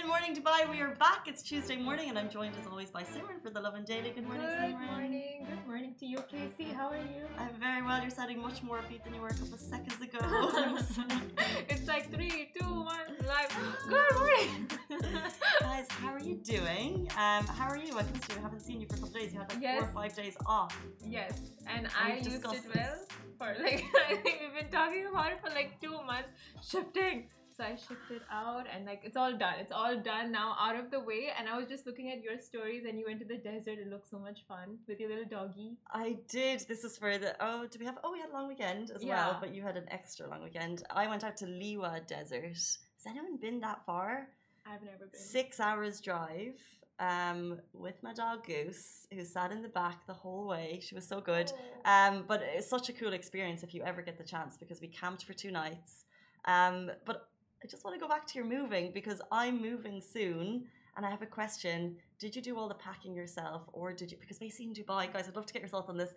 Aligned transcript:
Good 0.00 0.08
morning, 0.08 0.34
Dubai. 0.34 0.60
We 0.70 0.80
are 0.80 0.94
back. 0.94 1.28
It's 1.28 1.42
Tuesday 1.42 1.76
morning, 1.76 2.08
and 2.08 2.18
I'm 2.18 2.30
joined 2.30 2.54
as 2.58 2.66
always 2.66 2.90
by 2.90 3.02
Simran 3.02 3.42
for 3.42 3.50
the 3.50 3.60
Lovin 3.60 3.84
Daily. 3.84 4.12
Good 4.12 4.26
morning, 4.26 4.46
Good 4.46 4.58
Simran. 4.58 4.86
morning. 4.92 5.46
Good 5.46 5.66
morning 5.66 5.94
to 6.00 6.06
you, 6.06 6.20
Casey. 6.32 6.72
How 6.72 6.88
are 6.88 6.96
you? 6.96 7.24
I'm 7.38 7.54
very 7.60 7.82
well. 7.82 8.00
You're 8.00 8.08
sounding 8.08 8.40
much 8.40 8.62
more 8.62 8.78
upbeat 8.78 9.04
than 9.04 9.12
you 9.14 9.20
were 9.20 9.28
a 9.28 9.34
couple 9.34 9.52
of 9.52 9.60
seconds 9.60 10.00
ago. 10.00 10.18
it's 11.68 11.86
like 11.86 12.10
three, 12.10 12.50
two, 12.58 12.64
one, 12.64 13.08
live. 13.28 13.52
Good 13.86 14.16
morning. 14.16 14.70
Guys, 15.60 15.86
how 15.90 16.14
are 16.14 16.18
you 16.30 16.36
doing? 16.36 17.06
Um, 17.18 17.44
how 17.58 17.68
are 17.68 17.76
you? 17.76 17.92
I 17.98 18.02
missed 18.10 18.30
you. 18.32 18.38
I 18.38 18.40
haven't 18.40 18.60
seen 18.60 18.80
you 18.80 18.86
for 18.86 18.94
a 18.94 19.00
couple 19.00 19.08
of 19.08 19.14
days. 19.20 19.34
You 19.34 19.40
had 19.40 19.52
like 19.52 19.80
four 19.80 19.88
or 19.90 19.92
five 19.92 20.16
days 20.16 20.36
off. 20.46 20.74
yes, 21.06 21.34
and 21.66 21.88
I 22.00 22.14
We've 22.14 22.24
used 22.24 22.30
discussed 22.42 22.64
it 22.64 22.74
well 22.74 22.96
for 23.36 23.54
like 23.62 23.84
I 24.08 24.16
think 24.16 24.40
we've 24.40 24.62
been 24.62 24.72
talking 24.72 25.06
about 25.10 25.32
it 25.32 25.40
for 25.44 25.50
like 25.50 25.78
two 25.78 25.96
months. 26.06 26.32
Shifting. 26.66 27.24
So 27.60 27.66
I 27.66 27.76
shifted 27.76 28.22
out 28.32 28.64
and 28.74 28.86
like 28.86 29.02
it's 29.04 29.18
all 29.18 29.36
done. 29.36 29.56
It's 29.60 29.70
all 29.70 29.94
done 30.00 30.32
now, 30.32 30.56
out 30.58 30.76
of 30.76 30.90
the 30.90 30.98
way. 30.98 31.28
And 31.38 31.46
I 31.46 31.58
was 31.58 31.68
just 31.68 31.86
looking 31.86 32.10
at 32.10 32.22
your 32.22 32.38
stories 32.38 32.84
and 32.88 32.98
you 32.98 33.04
went 33.06 33.18
to 33.20 33.26
the 33.26 33.36
desert. 33.36 33.78
It 33.78 33.88
looked 33.90 34.08
so 34.08 34.18
much 34.18 34.46
fun 34.48 34.78
with 34.88 34.98
your 34.98 35.10
little 35.10 35.26
doggy. 35.26 35.76
I 35.92 36.16
did. 36.28 36.60
This 36.68 36.84
is 36.84 36.96
for 36.96 37.18
the. 37.18 37.36
Oh, 37.38 37.66
did 37.66 37.78
we 37.78 37.84
have? 37.84 37.98
Oh, 38.02 38.12
we 38.12 38.18
had 38.18 38.30
a 38.30 38.32
long 38.32 38.48
weekend 38.48 38.90
as 38.92 39.02
Yeah. 39.04 39.26
well, 39.26 39.38
but 39.42 39.54
you 39.54 39.60
had 39.60 39.76
an 39.76 39.84
extra 39.90 40.26
long 40.26 40.42
weekend. 40.42 40.84
I 40.88 41.06
went 41.06 41.22
out 41.22 41.36
to 41.38 41.44
Liwa 41.44 42.06
Desert. 42.06 42.44
Has 42.46 43.06
anyone 43.06 43.36
been 43.36 43.60
that 43.60 43.84
far? 43.84 44.28
I've 44.64 44.82
never 44.82 45.04
been. 45.12 45.20
Six 45.20 45.60
hours 45.60 46.00
drive. 46.00 46.58
Um, 46.98 47.60
with 47.74 48.02
my 48.02 48.14
dog 48.14 48.46
Goose, 48.46 49.06
who 49.12 49.22
sat 49.26 49.52
in 49.52 49.60
the 49.60 49.68
back 49.68 50.06
the 50.06 50.14
whole 50.14 50.46
way. 50.46 50.80
She 50.82 50.94
was 50.94 51.06
so 51.06 51.20
good. 51.20 51.52
Oh. 51.84 51.90
Um, 51.92 52.24
but 52.26 52.40
it's 52.42 52.68
such 52.68 52.88
a 52.88 52.94
cool 52.94 53.12
experience 53.12 53.62
if 53.62 53.74
you 53.74 53.82
ever 53.82 54.00
get 54.00 54.16
the 54.16 54.24
chance 54.24 54.56
because 54.56 54.80
we 54.80 54.88
camped 54.88 55.24
for 55.24 55.34
two 55.34 55.50
nights. 55.50 56.04
Um, 56.46 56.90
but 57.04 57.28
I 57.62 57.66
just 57.66 57.84
want 57.84 57.94
to 57.94 58.00
go 58.00 58.08
back 58.08 58.26
to 58.28 58.34
your 58.38 58.46
moving 58.46 58.90
because 58.92 59.20
I'm 59.30 59.60
moving 59.60 60.00
soon 60.00 60.64
and 60.96 61.04
I 61.04 61.10
have 61.10 61.22
a 61.22 61.26
question. 61.26 61.96
Did 62.18 62.34
you 62.34 62.42
do 62.42 62.58
all 62.58 62.68
the 62.68 62.74
packing 62.74 63.14
yourself 63.14 63.62
or 63.72 63.92
did 63.92 64.10
you? 64.10 64.18
Because 64.18 64.38
basically 64.38 64.66
in 64.66 64.74
Dubai, 64.74 65.12
guys, 65.12 65.28
I'd 65.28 65.36
love 65.36 65.46
to 65.46 65.52
get 65.52 65.62
your 65.62 65.68
thoughts 65.68 65.88
on 65.88 65.96
this. 65.96 66.14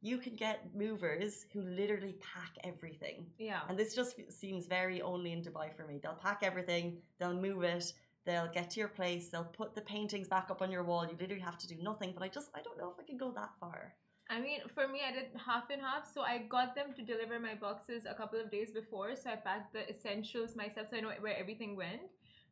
You 0.00 0.18
can 0.18 0.34
get 0.34 0.74
movers 0.74 1.46
who 1.52 1.62
literally 1.62 2.16
pack 2.34 2.52
everything. 2.64 3.26
yeah. 3.38 3.60
And 3.68 3.78
this 3.78 3.94
just 3.94 4.16
seems 4.30 4.66
very 4.66 5.02
only 5.02 5.32
in 5.32 5.42
Dubai 5.42 5.74
for 5.76 5.86
me. 5.86 5.98
They'll 6.02 6.14
pack 6.14 6.40
everything, 6.42 6.98
they'll 7.18 7.34
move 7.34 7.62
it, 7.62 7.92
they'll 8.24 8.50
get 8.52 8.70
to 8.70 8.80
your 8.80 8.88
place, 8.88 9.28
they'll 9.28 9.44
put 9.44 9.74
the 9.74 9.80
paintings 9.80 10.28
back 10.28 10.50
up 10.50 10.60
on 10.62 10.70
your 10.70 10.84
wall. 10.84 11.04
You 11.06 11.16
literally 11.18 11.42
have 11.42 11.58
to 11.58 11.66
do 11.66 11.76
nothing. 11.82 12.12
But 12.14 12.22
I 12.22 12.28
just, 12.28 12.50
I 12.54 12.60
don't 12.62 12.78
know 12.78 12.90
if 12.90 12.96
I 13.02 13.04
can 13.04 13.16
go 13.16 13.30
that 13.32 13.50
far. 13.60 13.94
I 14.28 14.40
mean, 14.40 14.60
for 14.74 14.88
me, 14.88 15.00
I 15.08 15.12
did 15.12 15.26
half 15.44 15.70
and 15.70 15.80
half. 15.80 16.12
So 16.12 16.22
I 16.22 16.38
got 16.48 16.74
them 16.74 16.92
to 16.96 17.02
deliver 17.02 17.38
my 17.38 17.54
boxes 17.54 18.06
a 18.08 18.14
couple 18.14 18.40
of 18.40 18.50
days 18.50 18.70
before. 18.70 19.14
So 19.14 19.30
I 19.30 19.36
packed 19.36 19.72
the 19.72 19.88
essentials 19.88 20.56
myself 20.56 20.88
so 20.90 20.96
I 20.96 21.00
know 21.00 21.12
where 21.20 21.36
everything 21.38 21.76
went. 21.76 22.00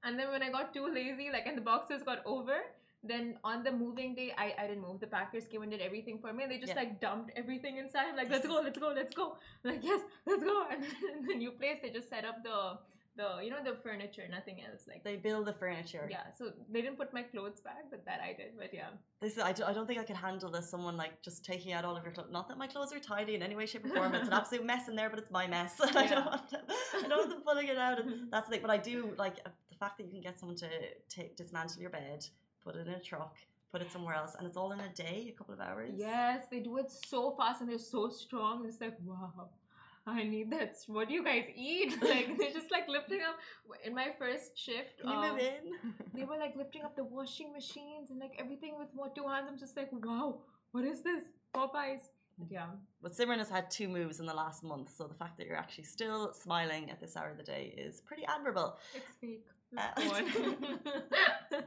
And 0.05 0.19
then 0.19 0.30
when 0.30 0.42
I 0.42 0.50
got 0.50 0.72
too 0.72 0.86
lazy, 0.86 1.30
like, 1.33 1.47
and 1.47 1.56
the 1.56 1.62
boxes 1.62 2.02
got 2.02 2.20
over, 2.27 2.58
then 3.02 3.39
on 3.42 3.64
the 3.64 3.72
moving 3.72 4.14
day, 4.14 4.33
I, 4.39 4.55
I 4.56 4.67
didn't 4.69 4.83
move. 4.83 5.00
The 5.00 5.06
packers 5.08 5.48
came 5.48 5.62
and 5.62 5.70
did 5.70 5.80
everything 5.80 6.19
for 6.20 6.33
me. 6.33 6.45
And 6.45 6.52
they 6.52 6.58
just 6.58 6.75
Yeah. 6.75 6.83
like 6.83 7.00
dumped 7.00 7.33
everything 7.36 7.78
inside. 7.78 8.06
I'm 8.11 8.17
like, 8.17 8.30
let's 8.30 8.47
go, 8.47 8.61
let's 8.62 8.78
go, 8.78 8.89
let's 8.95 9.14
go. 9.14 9.36
I'm 9.64 9.72
like, 9.72 9.84
yes, 9.84 10.00
let's 10.27 10.42
go. 10.45 10.67
And 10.70 10.83
then 10.84 11.19
in 11.19 11.27
the 11.27 11.34
new 11.34 11.50
place, 11.50 11.78
they 11.83 11.91
just 11.91 12.08
set 12.08 12.25
up 12.25 12.42
the, 12.45 12.78
the 13.17 13.39
you 13.45 13.51
know, 13.51 13.62
the 13.62 13.77
furniture, 13.83 14.23
nothing 14.31 14.61
else. 14.62 14.83
Like, 14.89 15.05
They 15.05 15.17
build 15.17 15.47
the 15.47 15.53
furniture. 15.53 16.07
yeah. 16.11 16.25
So 16.37 16.53
they 16.73 16.83
didn't 16.83 16.97
put 16.97 17.12
my 17.12 17.23
clothes 17.23 17.61
back, 17.61 17.84
but 17.91 18.05
that 18.07 18.20
I 18.20 18.33
did. 18.33 18.53
But 18.59 18.73
yeah. 18.73 18.89
This 19.20 19.34
is, 19.37 19.43
I, 19.43 19.53
do, 19.53 19.65
I 19.65 19.73
don't 19.73 19.87
think 19.87 20.01
I 20.01 20.05
could 20.05 20.17
handle 20.17 20.51
this. 20.51 20.69
Someone 20.69 20.97
like 20.97 21.23
just 21.23 21.45
taking 21.45 21.73
out 21.73 21.85
all 21.85 21.97
of 21.97 22.03
your 22.05 22.12
clothes. 22.12 22.31
Not 22.33 22.48
that 22.48 22.59
my 22.59 22.67
clothes 22.67 22.92
are 22.92 22.98
tidy 22.98 23.35
in 23.35 23.42
any 23.42 23.57
way, 23.57 23.67
shape, 23.67 23.85
or 23.85 23.91
form. 23.91 24.15
It's 24.15 24.27
an 24.29 24.33
absolute 24.41 24.65
mess 24.67 24.89
in 24.89 24.97
there, 24.97 25.11
but 25.11 25.19
it's 25.19 25.31
my 25.31 25.47
mess. 25.47 25.80
I 25.83 26.07
don't 26.07 26.27
want 26.27 26.51
them, 26.51 26.63
I 26.69 27.02
don't 27.08 27.19
want 27.19 27.30
them 27.30 27.42
pulling 27.47 27.69
it 27.69 27.79
out. 27.79 28.01
And 28.01 28.11
that's 28.33 28.47
the 28.48 28.52
thing. 28.52 28.63
But 28.63 28.70
I 28.70 28.79
do 28.79 29.14
like 29.17 29.36
uh, 29.46 29.51
the 29.70 29.77
fact 29.77 29.98
that 29.98 30.05
you 30.07 30.11
can 30.13 30.20
get 30.20 30.39
someone 30.39 30.57
to 30.58 30.69
take 31.08 31.36
dismantle 31.36 31.81
your 31.81 31.91
bed, 31.91 32.27
put 32.64 32.75
it 32.77 32.86
in 32.86 32.95
a 32.95 33.01
truck, 33.01 33.36
put 33.73 33.81
it 33.83 33.91
somewhere 33.92 34.14
else, 34.14 34.35
and 34.39 34.46
it's 34.46 34.57
all 34.57 34.73
in 34.73 34.81
a 34.81 34.89
day, 34.89 35.33
a 35.33 35.36
couple 35.39 35.55
of 35.55 35.61
hours. 35.61 35.92
Yes, 35.96 36.46
they 36.51 36.61
do 36.61 36.77
it 36.79 36.91
so 36.91 37.35
fast 37.36 37.61
and 37.61 37.70
they're 37.70 37.79
so 37.79 38.08
strong. 38.08 38.64
It's 38.67 38.81
like, 38.81 38.96
wow, 39.05 39.48
I 40.07 40.23
need 40.23 40.51
that. 40.51 40.75
What 40.87 41.09
do 41.09 41.15
you 41.15 41.25
guys 41.25 41.45
eat? 41.55 41.95
Like, 42.03 42.37
they're 42.39 42.53
just 42.53 42.70
like 42.70 42.89
lifting 42.89 43.20
up. 43.23 43.37
In 43.85 43.95
my 43.95 44.09
first 44.19 44.57
shift, 44.59 45.01
um, 45.05 45.39
they 46.15 46.25
were 46.25 46.37
like 46.37 46.55
lifting 46.57 46.83
up 46.83 46.95
the 46.95 47.05
washing 47.05 47.53
machines 47.53 48.11
and 48.11 48.19
like 48.20 48.33
everything 48.39 48.75
with 48.79 48.89
what 48.95 49.14
two 49.14 49.27
hands. 49.27 49.47
I'm 49.51 49.59
just 49.59 49.77
like, 49.77 49.91
wow, 49.93 50.41
what 50.73 50.85
is 50.85 51.03
this? 51.03 51.25
Popeyes. 51.55 52.09
But 52.39 52.48
yeah. 52.51 52.67
But 53.03 53.13
Simran 53.13 53.39
has 53.39 53.48
had 53.48 53.70
two 53.70 53.89
moves 53.89 54.20
in 54.20 54.27
the 54.27 54.35
last 54.35 54.63
month, 54.64 54.95
so 54.95 55.07
the 55.07 55.14
fact 55.14 55.39
that 55.39 55.47
you're 55.47 55.57
actually 55.57 55.85
still 55.85 56.33
smiling 56.33 56.91
at 56.91 57.01
this 57.01 57.17
hour 57.17 57.31
of 57.31 57.37
the 57.39 57.45
day 57.45 57.75
is 57.79 58.01
pretty 58.01 58.25
admirable. 58.27 58.77
It's 58.95 59.11
fake. 59.20 59.47
Uh, 59.77 59.83
Let's 59.96 60.33
go 60.33 60.45
on. 60.45 60.79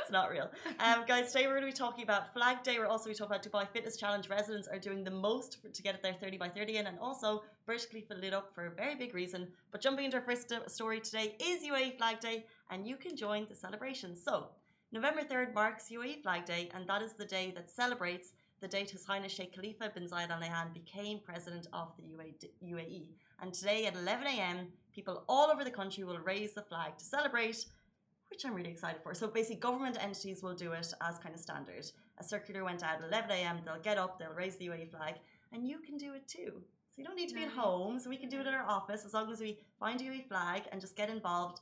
it's 0.00 0.10
not 0.10 0.30
real. 0.30 0.50
Um, 0.80 1.04
guys, 1.06 1.32
today 1.32 1.46
we're 1.46 1.58
going 1.58 1.70
to 1.70 1.72
be 1.74 1.76
talking 1.76 2.04
about 2.04 2.32
Flag 2.32 2.62
Day. 2.62 2.78
We're 2.78 2.86
also 2.86 3.06
going 3.06 3.14
to 3.14 3.18
talk 3.18 3.28
about 3.28 3.42
Dubai 3.42 3.68
Fitness 3.68 3.96
Challenge. 3.96 4.28
Residents 4.28 4.68
are 4.68 4.78
doing 4.78 5.04
the 5.04 5.10
most 5.10 5.60
for, 5.60 5.68
to 5.68 5.82
get 5.82 6.02
their 6.02 6.14
30 6.14 6.38
by 6.38 6.48
30 6.48 6.78
in, 6.78 6.86
and 6.86 6.98
also 6.98 7.42
Burj 7.66 7.88
Khalifa 7.90 8.14
lit 8.14 8.32
up 8.32 8.54
for 8.54 8.66
a 8.66 8.70
very 8.70 8.94
big 8.94 9.14
reason. 9.14 9.48
But 9.70 9.80
jumping 9.80 10.06
into 10.06 10.16
our 10.16 10.22
first 10.22 10.52
story 10.68 11.00
today 11.00 11.36
is 11.40 11.62
UAE 11.62 11.98
Flag 11.98 12.20
Day, 12.20 12.46
and 12.70 12.86
you 12.86 12.96
can 12.96 13.16
join 13.16 13.46
the 13.48 13.54
celebration. 13.54 14.16
So, 14.16 14.48
November 14.90 15.22
3rd 15.22 15.54
marks 15.54 15.90
UAE 15.90 16.22
Flag 16.22 16.44
Day, 16.46 16.70
and 16.74 16.86
that 16.88 17.02
is 17.02 17.14
the 17.14 17.26
day 17.26 17.52
that 17.54 17.68
celebrates 17.68 18.32
the 18.62 18.68
date 18.68 18.90
His 18.90 19.04
Highness 19.04 19.32
Sheikh 19.32 19.52
Khalifa 19.52 19.90
bin 19.92 20.04
Zayed 20.04 20.30
Al 20.30 20.40
Nahyan 20.40 20.72
became 20.72 21.18
president 21.18 21.66
of 21.72 21.88
the 21.98 22.04
UAE. 22.64 23.08
And 23.40 23.52
today 23.52 23.86
at 23.86 23.96
11 23.96 24.24
a.m., 24.28 24.68
people 24.94 25.24
all 25.28 25.50
over 25.50 25.64
the 25.64 25.70
country 25.70 26.04
will 26.04 26.20
raise 26.20 26.54
the 26.54 26.62
flag 26.62 26.96
to 26.96 27.04
celebrate 27.04 27.66
which 28.30 28.46
I'm 28.46 28.54
really 28.54 28.70
excited 28.70 29.02
for. 29.02 29.12
So 29.12 29.26
basically, 29.26 29.56
government 29.56 29.98
entities 30.00 30.42
will 30.42 30.54
do 30.54 30.72
it 30.72 30.94
as 31.02 31.18
kind 31.18 31.34
of 31.34 31.40
standard. 31.40 31.84
A 32.18 32.24
circular 32.24 32.64
went 32.64 32.82
out 32.82 33.02
at 33.02 33.08
11 33.08 33.30
a.m. 33.30 33.58
They'll 33.62 33.82
get 33.82 33.98
up, 33.98 34.18
they'll 34.18 34.32
raise 34.32 34.56
the 34.56 34.68
UAE 34.68 34.90
flag, 34.90 35.16
and 35.52 35.68
you 35.68 35.80
can 35.80 35.98
do 35.98 36.14
it 36.14 36.26
too. 36.26 36.62
So 36.88 36.94
you 36.96 37.04
don't 37.04 37.16
need 37.16 37.28
to 37.28 37.34
be 37.34 37.42
at 37.42 37.50
home. 37.50 37.98
So 37.98 38.08
we 38.08 38.16
can 38.16 38.30
do 38.30 38.40
it 38.40 38.46
in 38.46 38.54
our 38.54 38.66
office 38.66 39.04
as 39.04 39.12
long 39.12 39.30
as 39.30 39.40
we 39.40 39.58
find 39.78 40.00
a 40.00 40.04
UAE 40.04 40.28
flag 40.28 40.62
and 40.72 40.80
just 40.80 40.96
get 40.96 41.10
involved. 41.10 41.60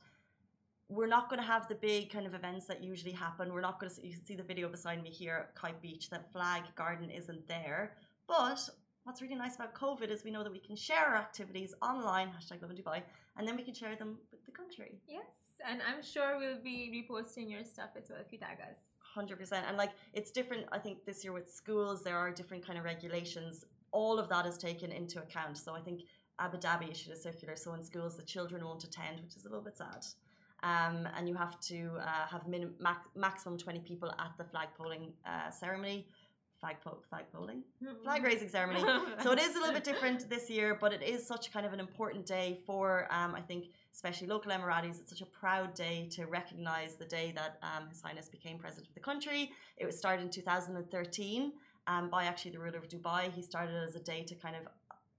We're 0.91 1.07
not 1.07 1.29
going 1.29 1.41
to 1.41 1.47
have 1.47 1.69
the 1.69 1.75
big 1.75 2.11
kind 2.11 2.27
of 2.27 2.33
events 2.33 2.65
that 2.65 2.83
usually 2.83 3.13
happen. 3.13 3.53
We're 3.53 3.61
not 3.61 3.79
going 3.79 3.93
to. 3.95 4.05
You 4.05 4.11
can 4.11 4.25
see 4.25 4.35
the 4.35 4.43
video 4.43 4.67
beside 4.67 5.01
me 5.01 5.09
here 5.09 5.37
at 5.43 5.55
Kite 5.55 5.81
Beach. 5.81 6.09
That 6.09 6.29
flag 6.33 6.63
garden 6.75 7.09
isn't 7.09 7.47
there. 7.47 7.93
But 8.27 8.59
what's 9.05 9.21
really 9.21 9.35
nice 9.35 9.55
about 9.55 9.73
COVID 9.73 10.09
is 10.11 10.25
we 10.25 10.31
know 10.31 10.43
that 10.43 10.51
we 10.51 10.59
can 10.59 10.75
share 10.75 11.05
our 11.05 11.15
activities 11.15 11.73
online. 11.81 12.27
Hashtag 12.27 12.61
Lovin 12.61 12.75
Dubai, 12.75 13.01
and 13.37 13.47
then 13.47 13.55
we 13.55 13.63
can 13.63 13.73
share 13.73 13.95
them 13.95 14.17
with 14.31 14.43
the 14.45 14.51
country. 14.51 14.99
yes. 15.07 15.23
And 15.65 15.79
I'm 15.87 16.03
sure 16.03 16.37
we'll 16.37 16.61
be 16.61 16.77
reposting 16.97 17.49
your 17.49 17.63
stuff 17.63 17.91
as 17.95 18.09
well 18.09 18.19
if 18.19 18.33
you 18.33 18.39
tag 18.39 18.57
us. 18.69 18.79
Hundred 18.99 19.37
percent, 19.39 19.65
and 19.69 19.77
like 19.77 19.91
it's 20.13 20.31
different. 20.31 20.65
I 20.73 20.79
think 20.79 21.05
this 21.05 21.23
year 21.23 21.31
with 21.31 21.49
schools, 21.49 22.03
there 22.03 22.17
are 22.17 22.31
different 22.31 22.65
kind 22.67 22.77
of 22.77 22.83
regulations. 22.83 23.63
All 23.93 24.19
of 24.19 24.27
that 24.27 24.45
is 24.45 24.57
taken 24.57 24.91
into 24.91 25.19
account. 25.19 25.57
So 25.57 25.73
I 25.73 25.79
think 25.79 26.01
Abu 26.39 26.57
Dhabi 26.57 26.91
issued 26.91 27.13
a 27.13 27.17
circular. 27.17 27.55
So 27.55 27.73
in 27.75 27.83
schools, 27.83 28.17
the 28.17 28.23
children 28.23 28.65
won't 28.65 28.83
attend, 28.83 29.21
which 29.21 29.35
is 29.37 29.45
a 29.45 29.49
little 29.49 29.63
bit 29.63 29.77
sad. 29.77 30.03
Um, 30.63 31.07
and 31.17 31.27
you 31.27 31.35
have 31.35 31.59
to 31.71 31.77
uh, 31.99 32.27
have 32.33 32.47
min- 32.47 32.73
max- 32.79 33.09
maximum 33.15 33.57
twenty 33.57 33.79
people 33.79 34.09
at 34.25 34.31
the 34.37 34.43
flag 34.43 34.69
polling 34.77 35.13
uh, 35.25 35.49
ceremony. 35.49 36.07
Flag, 36.59 36.75
po- 36.83 37.01
flag 37.09 37.25
polling, 37.33 37.63
flag 38.03 38.23
raising 38.23 38.47
ceremony. 38.47 38.83
so 39.23 39.31
it 39.31 39.39
is 39.39 39.55
a 39.55 39.59
little 39.59 39.73
bit 39.73 39.83
different 39.83 40.29
this 40.29 40.47
year, 40.47 40.77
but 40.79 40.93
it 40.93 41.01
is 41.01 41.25
such 41.25 41.51
kind 41.51 41.65
of 41.65 41.73
an 41.73 41.79
important 41.79 42.23
day 42.23 42.59
for, 42.67 43.07
um, 43.09 43.33
I 43.33 43.41
think, 43.41 43.69
especially 43.91 44.27
local 44.27 44.51
Emiratis. 44.51 44.99
It's 45.01 45.09
such 45.09 45.21
a 45.21 45.25
proud 45.25 45.73
day 45.73 46.07
to 46.11 46.27
recognise 46.27 46.93
the 46.97 47.05
day 47.05 47.33
that 47.35 47.57
um, 47.63 47.89
His 47.89 47.99
Highness 48.03 48.29
became 48.29 48.59
president 48.59 48.89
of 48.89 48.93
the 48.93 48.99
country. 48.99 49.49
It 49.77 49.87
was 49.87 49.97
started 49.97 50.21
in 50.21 50.29
2013 50.29 51.51
um, 51.87 52.11
by 52.11 52.25
actually 52.25 52.51
the 52.51 52.59
ruler 52.59 52.77
of 52.77 52.87
Dubai. 52.87 53.31
He 53.31 53.41
started 53.41 53.73
it 53.73 53.83
as 53.89 53.95
a 53.95 53.99
day 53.99 54.21
to 54.23 54.35
kind 54.35 54.55
of 54.55 54.67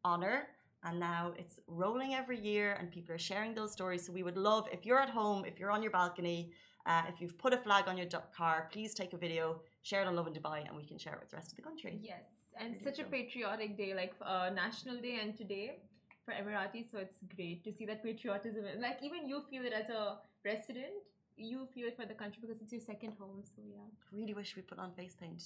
honour. 0.05 0.47
And 0.85 0.99
now 0.99 1.33
it's 1.37 1.61
rolling 1.69 2.15
every 2.15 2.39
year, 2.39 2.77
and 2.79 2.91
people 2.91 3.15
are 3.15 3.19
sharing 3.19 3.55
those 3.55 3.73
stories. 3.73 4.05
So 4.07 4.13
we 4.13 4.23
would 4.23 4.37
love 4.37 4.69
if 4.73 4.85
you're 4.85 4.99
at 4.99 5.11
home, 5.11 5.45
if 5.45 5.59
you're 5.61 5.71
on 5.71 5.83
your 5.83 5.93
balcony, 5.93 6.51
uh, 6.87 7.03
if 7.09 7.21
you've 7.21 7.39
put 7.39 7.53
a 7.53 7.57
flag 7.57 7.85
on 7.87 7.97
your 7.97 8.09
car, 8.37 8.69
please 8.73 8.93
take 8.93 9.13
a 9.13 9.17
video, 9.17 9.61
share 9.83 10.03
it 10.03 10.09
on 10.09 10.17
Lovin 10.17 10.33
Dubai, 10.33 10.67
and 10.67 10.77
we 10.77 10.85
can 10.85 10.99
share 10.99 11.15
it 11.15 11.21
with 11.21 11.31
the 11.31 11.37
rest 11.37 11.53
of 11.53 11.57
the 11.57 11.63
country. 11.63 11.99
Yes, 12.03 12.27
and 12.59 12.77
such 12.77 12.99
a 12.99 13.05
patriotic 13.05 13.77
day, 13.77 13.95
like 13.95 14.15
uh, 14.21 14.51
National 14.53 14.97
Day 15.01 15.19
and 15.23 15.37
today 15.37 15.79
for 16.25 16.35
Emiratis. 16.35 16.91
So 16.91 16.99
it's 16.99 17.19
great 17.37 17.63
to 17.65 17.73
see 17.73 17.87
that 17.87 18.03
patriotism. 18.03 18.65
Like 18.81 18.99
even 19.03 19.29
you 19.29 19.43
feel 19.49 19.65
it 19.65 19.73
as 19.73 19.89
a 19.89 20.19
resident, 20.45 20.95
you 21.37 21.69
feel 21.73 21.87
it 21.87 21.97
for 21.97 22.07
the 22.07 22.15
country 22.15 22.41
because 22.43 22.61
it's 22.61 22.73
your 22.73 22.81
second 22.81 23.13
home. 23.19 23.43
So 23.45 23.63
yeah, 23.65 23.87
Really 24.13 24.35
wish 24.35 24.57
we 24.57 24.63
put 24.63 24.79
on 24.81 24.93
face 24.93 25.15
paint. 25.15 25.43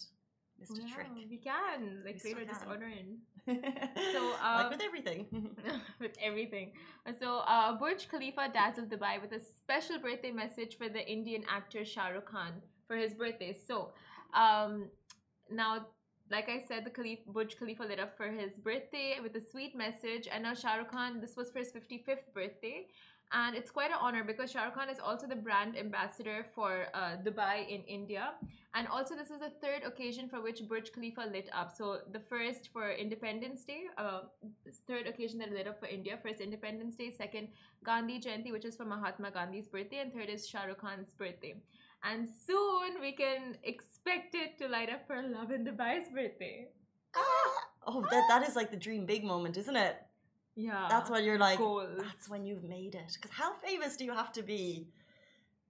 Mr. 0.61 0.79
Yeah, 0.81 0.95
trick. 0.95 1.09
we 1.29 1.37
can. 1.37 2.03
Like 2.03 2.15
We 2.15 2.21
still 2.21 2.39
were 2.39 2.45
just 2.47 2.65
ordering 2.67 3.19
like 4.63 4.71
with 4.71 4.83
everything. 4.83 5.27
with 6.01 6.17
everything. 6.23 6.73
So 7.21 7.39
uh, 7.47 7.77
Burj 7.79 8.09
Khalifa 8.09 8.51
dazzled 8.53 8.91
Dubai 8.91 9.21
with 9.21 9.33
a 9.33 9.41
special 9.41 9.99
birthday 9.99 10.33
message 10.33 10.77
for 10.77 10.89
the 10.89 11.07
Indian 11.07 11.43
actor 11.49 11.85
Shah 11.85 12.09
Rukh 12.09 12.31
Khan, 12.31 12.53
for 12.87 12.97
his 12.97 13.15
birthday. 13.15 13.57
So, 13.67 13.91
um, 14.35 14.89
now, 15.51 15.87
like 16.31 16.49
I 16.49 16.63
said, 16.67 16.85
the 16.85 16.91
Khalif, 16.91 17.25
Burj 17.27 17.57
Khalifa 17.59 17.85
lit 17.85 18.01
up 18.01 18.17
for 18.17 18.29
his 18.29 18.59
birthday 18.59 19.17
with 19.23 19.35
a 19.37 19.41
sweet 19.41 19.77
message, 19.77 20.29
and 20.33 20.43
now 20.43 20.55
Shah 20.55 20.77
Rukh 20.77 20.91
Khan. 20.91 21.21
This 21.21 21.37
was 21.37 21.51
for 21.51 21.61
his 21.61 21.71
55th 21.73 22.33
birthday, 22.35 22.87
and 23.33 23.57
it's 23.57 23.71
quite 23.71 23.91
an 23.91 23.99
honor 24.01 24.23
because 24.23 24.53
Shah 24.53 24.65
Rukh 24.65 24.75
Khan 24.75 24.89
is 24.89 24.99
also 25.01 25.27
the 25.27 25.37
brand 25.37 25.77
ambassador 25.77 26.47
for 26.55 26.87
uh, 26.95 27.17
Dubai 27.25 27.69
in 27.69 27.83
India, 27.83 28.35
and 28.75 28.87
also 28.89 29.17
this 29.17 29.31
is 29.31 29.41
the 29.41 29.51
third 29.61 29.83
occasion 29.85 30.29
for 30.29 30.41
which 30.41 30.69
Burj 30.69 30.93
Khalifa 30.93 31.29
lit 31.33 31.49
up. 31.53 31.77
So 31.77 32.01
the 32.13 32.21
first 32.21 32.71
for 32.73 32.91
Independence 32.91 33.65
Day, 33.65 33.85
uh, 33.99 34.21
third 34.87 35.07
occasion 35.07 35.39
that 35.41 35.51
lit 35.53 35.67
up 35.67 35.81
for 35.81 35.87
India. 35.87 36.19
First 36.23 36.41
Independence 36.41 36.95
Day, 36.95 37.11
second 37.11 37.49
Gandhi 37.85 38.21
Jayanti, 38.21 38.53
which 38.53 38.65
is 38.65 38.77
for 38.77 38.85
Mahatma 38.85 39.31
Gandhi's 39.31 39.67
birthday, 39.67 39.99
and 39.99 40.13
third 40.13 40.29
is 40.29 40.47
Shah 40.47 40.65
Rukh 40.65 40.81
Khan's 40.81 41.13
birthday. 41.13 41.55
And 42.05 42.29
soon 42.29 43.01
we 43.01 43.13
can 43.13 43.57
expect 43.65 44.35
it 44.35 44.59
to 44.59 44.69
light 44.69 44.91
up 44.91 45.07
for 45.07 45.21
Lovin 45.23 45.65
Dubai's 45.65 46.09
birthday. 46.09 46.69
Oh, 47.89 48.05
that, 48.11 48.25
that 48.29 48.49
is 48.49 48.57
like 48.57 48.73
the 48.73 48.77
dream 48.77 49.07
big 49.07 49.23
moment, 49.23 49.57
isn't 49.57 49.77
it? 49.77 50.03
Yeah. 50.57 50.87
That's 50.89 51.11
when 51.11 51.23
you're 51.25 51.39
like, 51.39 51.59
goals. 51.59 51.91
that's 51.99 52.29
when 52.29 52.45
you've 52.47 52.65
made 52.65 52.95
it. 52.95 53.11
Because 53.15 53.31
how 53.31 53.53
famous 53.69 53.97
do 53.97 54.05
you 54.05 54.15
have 54.15 54.33
to 54.33 54.43
be 54.43 54.89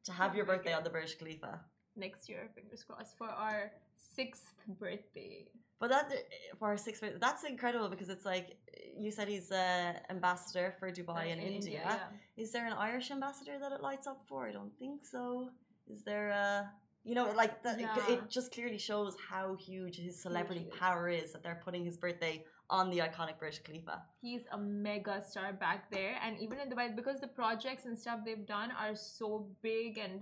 to 0.04 0.12
have 0.12 0.32
Oh 0.32 0.36
your 0.36 0.44
birthday 0.46 0.70
God. 0.70 0.78
on 0.78 0.84
the 0.84 0.90
Burj 0.90 1.18
Khalifa? 1.18 1.60
next 1.98 2.28
year, 2.28 2.42
fingers 2.54 2.84
crossed, 2.84 3.16
for 3.16 3.26
our 3.28 3.72
sixth 4.18 4.52
birthday. 4.78 5.46
But 5.80 5.88
that 5.90 6.12
for 6.58 6.68
our 6.68 6.76
sixth, 6.76 7.00
birthday- 7.02 7.18
that's 7.26 7.42
incredible 7.44 7.88
because 7.88 8.10
it's 8.10 8.26
like 8.26 8.56
you 8.96 9.10
said 9.10 9.28
he's 9.28 9.50
uh, 9.50 9.94
ambassador 10.10 10.74
for 10.78 10.90
Dubai 10.90 11.24
in, 11.32 11.38
India. 11.38 11.80
yeah. 11.84 11.98
Is 12.42 12.52
there 12.52 12.66
an 12.66 12.74
Irish 12.74 13.10
ambassador 13.10 13.58
that 13.58 13.72
it 13.72 13.80
lights 13.82 14.06
up 14.06 14.20
for? 14.28 14.46
I 14.46 14.52
don't 14.52 14.74
think 14.78 15.04
so. 15.04 15.48
Is 15.90 16.02
there 16.04 16.28
a 16.28 16.70
you 17.08 17.14
know 17.18 17.26
like 17.42 17.62
that? 17.62 17.80
Yeah. 17.80 18.12
It 18.12 18.20
just 18.28 18.48
clearly 18.54 18.80
shows 18.90 19.14
how 19.30 19.46
huge 19.68 19.96
his 20.06 20.14
celebrity 20.26 20.64
is. 20.70 20.78
power 20.84 21.08
is 21.08 21.32
that 21.32 21.42
they're 21.44 21.62
putting 21.66 21.84
his 21.90 21.96
birthday 22.04 22.44
on 22.68 22.90
the 22.92 22.98
iconic 22.98 23.38
Burj 23.38 23.62
Khalifa. 23.66 23.96
He's 24.20 24.44
a 24.52 24.58
mega 24.58 25.16
star 25.30 25.52
back 25.52 25.80
there, 25.96 26.14
and 26.24 26.32
even 26.44 26.58
in 26.62 26.68
Dubai, 26.72 26.86
because 27.00 27.18
the 27.26 27.32
projects 27.42 27.84
and 27.86 27.96
stuff 27.96 28.18
they've 28.26 28.48
done 28.58 28.70
are 28.82 28.94
so 28.96 29.46
big 29.62 29.98
and 29.98 30.20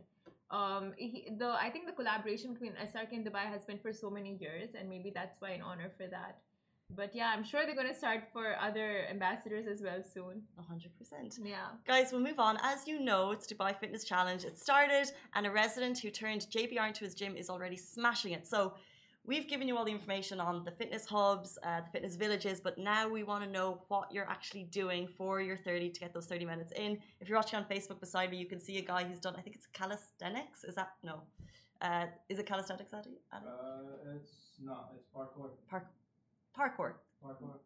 um 0.50 0.92
he, 0.98 1.28
the 1.38 1.50
I 1.66 1.70
think 1.70 1.86
the 1.86 1.96
collaboration 2.00 2.52
between 2.52 2.72
SRK 2.90 3.12
and 3.18 3.26
Dubai 3.28 3.46
has 3.54 3.62
been 3.64 3.78
for 3.78 3.92
so 3.92 4.10
many 4.10 4.32
years, 4.44 4.70
and 4.78 4.88
maybe 4.94 5.10
that's 5.18 5.40
why 5.40 5.50
an 5.58 5.62
honor 5.62 5.90
for 5.98 6.06
that. 6.16 6.34
But 6.90 7.14
yeah, 7.14 7.32
I'm 7.34 7.44
sure 7.44 7.64
they're 7.66 7.74
gonna 7.74 7.94
start 7.94 8.24
for 8.32 8.56
other 8.60 9.06
ambassadors 9.10 9.66
as 9.66 9.82
well 9.82 10.02
soon. 10.02 10.42
hundred 10.68 10.96
percent. 10.98 11.34
Yeah. 11.42 11.68
Guys, 11.86 12.12
we'll 12.12 12.20
move 12.20 12.38
on. 12.38 12.58
As 12.62 12.86
you 12.86 13.00
know, 13.00 13.30
it's 13.32 13.46
Dubai 13.52 13.76
Fitness 13.76 14.04
Challenge. 14.04 14.44
It 14.44 14.58
started, 14.58 15.10
and 15.34 15.46
a 15.46 15.50
resident 15.50 15.98
who 15.98 16.10
turned 16.10 16.42
JBR 16.50 16.88
into 16.88 17.04
his 17.04 17.14
gym 17.14 17.36
is 17.36 17.50
already 17.50 17.76
smashing 17.76 18.32
it. 18.32 18.46
So, 18.46 18.74
we've 19.24 19.48
given 19.48 19.66
you 19.66 19.76
all 19.76 19.84
the 19.84 19.90
information 19.92 20.38
on 20.40 20.64
the 20.64 20.70
fitness 20.70 21.06
hubs, 21.06 21.58
uh, 21.62 21.80
the 21.80 21.90
fitness 21.90 22.14
villages, 22.16 22.60
but 22.60 22.76
now 22.78 23.08
we 23.08 23.22
want 23.22 23.42
to 23.42 23.50
know 23.50 23.82
what 23.88 24.12
you're 24.12 24.28
actually 24.28 24.64
doing 24.64 25.08
for 25.08 25.40
your 25.40 25.56
30 25.56 25.90
to 25.90 26.00
get 26.00 26.12
those 26.12 26.26
30 26.26 26.44
minutes 26.44 26.72
in. 26.76 26.98
If 27.20 27.28
you're 27.28 27.38
watching 27.38 27.58
on 27.58 27.64
Facebook 27.64 27.98
beside 28.00 28.30
me, 28.30 28.36
you 28.36 28.46
can 28.46 28.60
see 28.60 28.76
a 28.78 28.82
guy 28.82 29.02
who's 29.04 29.20
done, 29.20 29.34
I 29.36 29.40
think 29.40 29.56
it's 29.56 29.66
calisthenics. 29.72 30.64
Is 30.64 30.74
that? 30.74 30.90
No. 31.02 31.22
Uh, 31.80 32.06
is 32.28 32.38
it 32.38 32.46
calisthenics, 32.46 32.92
Addy? 32.92 33.18
Addy? 33.32 33.46
Uh, 33.46 34.14
it's 34.16 34.60
not. 34.62 34.92
It's 34.94 35.06
parkour. 35.14 35.50
Park, 35.68 35.86
parkour. 36.58 36.94
Parkour. 37.22 37.58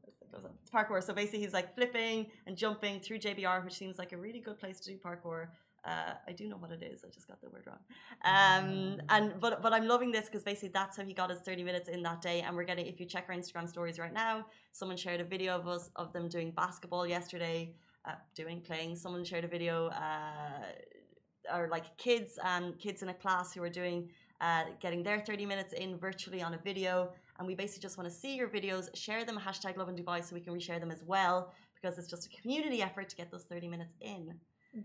It's 0.62 0.70
parkour. 0.70 1.02
So 1.02 1.12
basically, 1.12 1.40
he's 1.40 1.52
like 1.52 1.74
flipping 1.74 2.26
and 2.46 2.56
jumping 2.56 3.00
through 3.00 3.18
JBR, 3.18 3.64
which 3.64 3.74
seems 3.74 3.98
like 3.98 4.12
a 4.12 4.16
really 4.16 4.40
good 4.40 4.58
place 4.58 4.80
to 4.80 4.92
do 4.92 4.98
parkour. 4.98 5.48
Uh, 5.84 6.14
I 6.26 6.32
do 6.32 6.48
know 6.48 6.56
what 6.56 6.70
it 6.70 6.82
is. 6.82 7.04
I 7.04 7.08
just 7.08 7.28
got 7.28 7.40
the 7.40 7.48
word 7.48 7.64
wrong. 7.66 7.78
Um, 8.24 9.00
and 9.08 9.40
but 9.40 9.62
but 9.62 9.72
I'm 9.72 9.86
loving 9.86 10.10
this 10.10 10.26
because 10.26 10.42
basically 10.42 10.70
that's 10.70 10.96
how 10.96 11.04
he 11.04 11.14
got 11.14 11.30
his 11.30 11.40
30 11.40 11.62
minutes 11.62 11.88
in 11.88 12.02
that 12.02 12.20
day. 12.20 12.40
And 12.40 12.54
we're 12.56 12.64
getting 12.64 12.86
if 12.86 13.00
you 13.00 13.06
check 13.06 13.26
our 13.28 13.34
Instagram 13.34 13.68
stories 13.68 13.98
right 13.98 14.12
now, 14.12 14.46
someone 14.72 14.96
shared 14.96 15.20
a 15.20 15.24
video 15.24 15.56
of 15.56 15.66
us 15.66 15.90
of 15.96 16.12
them 16.12 16.28
doing 16.28 16.50
basketball 16.50 17.06
yesterday, 17.06 17.74
uh, 18.04 18.12
doing 18.34 18.60
playing. 18.60 18.96
Someone 18.96 19.24
shared 19.24 19.44
a 19.44 19.48
video, 19.48 19.86
uh, 19.88 21.54
or 21.54 21.68
like 21.68 21.96
kids 21.96 22.38
and 22.44 22.78
kids 22.78 23.02
in 23.02 23.08
a 23.08 23.14
class 23.14 23.54
who 23.54 23.62
are 23.62 23.70
doing. 23.70 24.10
Uh, 24.40 24.64
getting 24.78 25.02
their 25.02 25.18
30 25.18 25.44
minutes 25.46 25.72
in 25.72 25.98
virtually 25.98 26.40
on 26.42 26.54
a 26.54 26.58
video 26.58 27.10
and 27.38 27.46
we 27.46 27.54
basically 27.56 27.82
just 27.82 27.98
want 27.98 28.08
to 28.08 28.14
see 28.14 28.36
your 28.36 28.48
videos 28.48 28.84
share 28.94 29.24
them 29.24 29.36
hashtag 29.36 29.76
lovin 29.76 29.96
dubai 29.96 30.22
so 30.22 30.30
we 30.32 30.40
can 30.40 30.52
reshare 30.54 30.78
them 30.78 30.92
as 30.92 31.02
well 31.04 31.52
because 31.74 31.98
it's 31.98 32.06
just 32.06 32.26
a 32.26 32.40
community 32.40 32.80
effort 32.80 33.08
to 33.08 33.16
get 33.16 33.32
those 33.32 33.44
30 33.44 33.66
minutes 33.66 33.94
in 34.00 34.22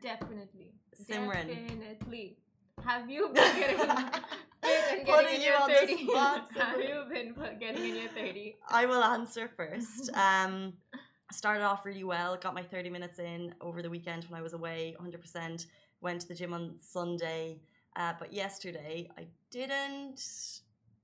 Definitely. 0.02 0.74
Simran. 1.10 1.48
Definitely. 1.48 2.38
Have 2.84 3.10
you 3.10 3.30
been 3.34 3.60
getting 3.60 3.80
and 4.64 5.06
getting 5.06 5.36
in 5.36 5.42
you 5.42 5.48
your 5.48 5.62
on 5.62 5.70
30? 5.70 6.08
spot, 6.08 6.48
Have 6.58 6.80
you 6.82 7.04
been 7.14 7.36
getting 7.60 7.90
in 7.90 7.96
your 7.96 8.10
30? 8.10 8.56
i 8.70 8.86
will 8.86 9.04
answer 9.04 9.50
first 9.56 10.10
um 10.28 10.74
started 11.32 11.64
off 11.64 11.86
really 11.86 12.04
well 12.04 12.36
got 12.38 12.54
my 12.56 12.64
30 12.64 12.90
minutes 12.90 13.20
in 13.20 13.54
over 13.62 13.82
the 13.82 13.90
weekend 13.90 14.24
when 14.30 14.40
i 14.40 14.44
was 14.44 14.54
away 14.54 14.96
100% 15.00 15.66
went 16.02 16.22
to 16.22 16.28
the 16.28 16.36
gym 16.36 16.54
on 16.54 16.76
sunday 16.80 17.60
uh, 17.96 18.14
but 18.20 18.34
yesterday 18.34 19.10
i 19.18 19.26
didn't 19.52 20.22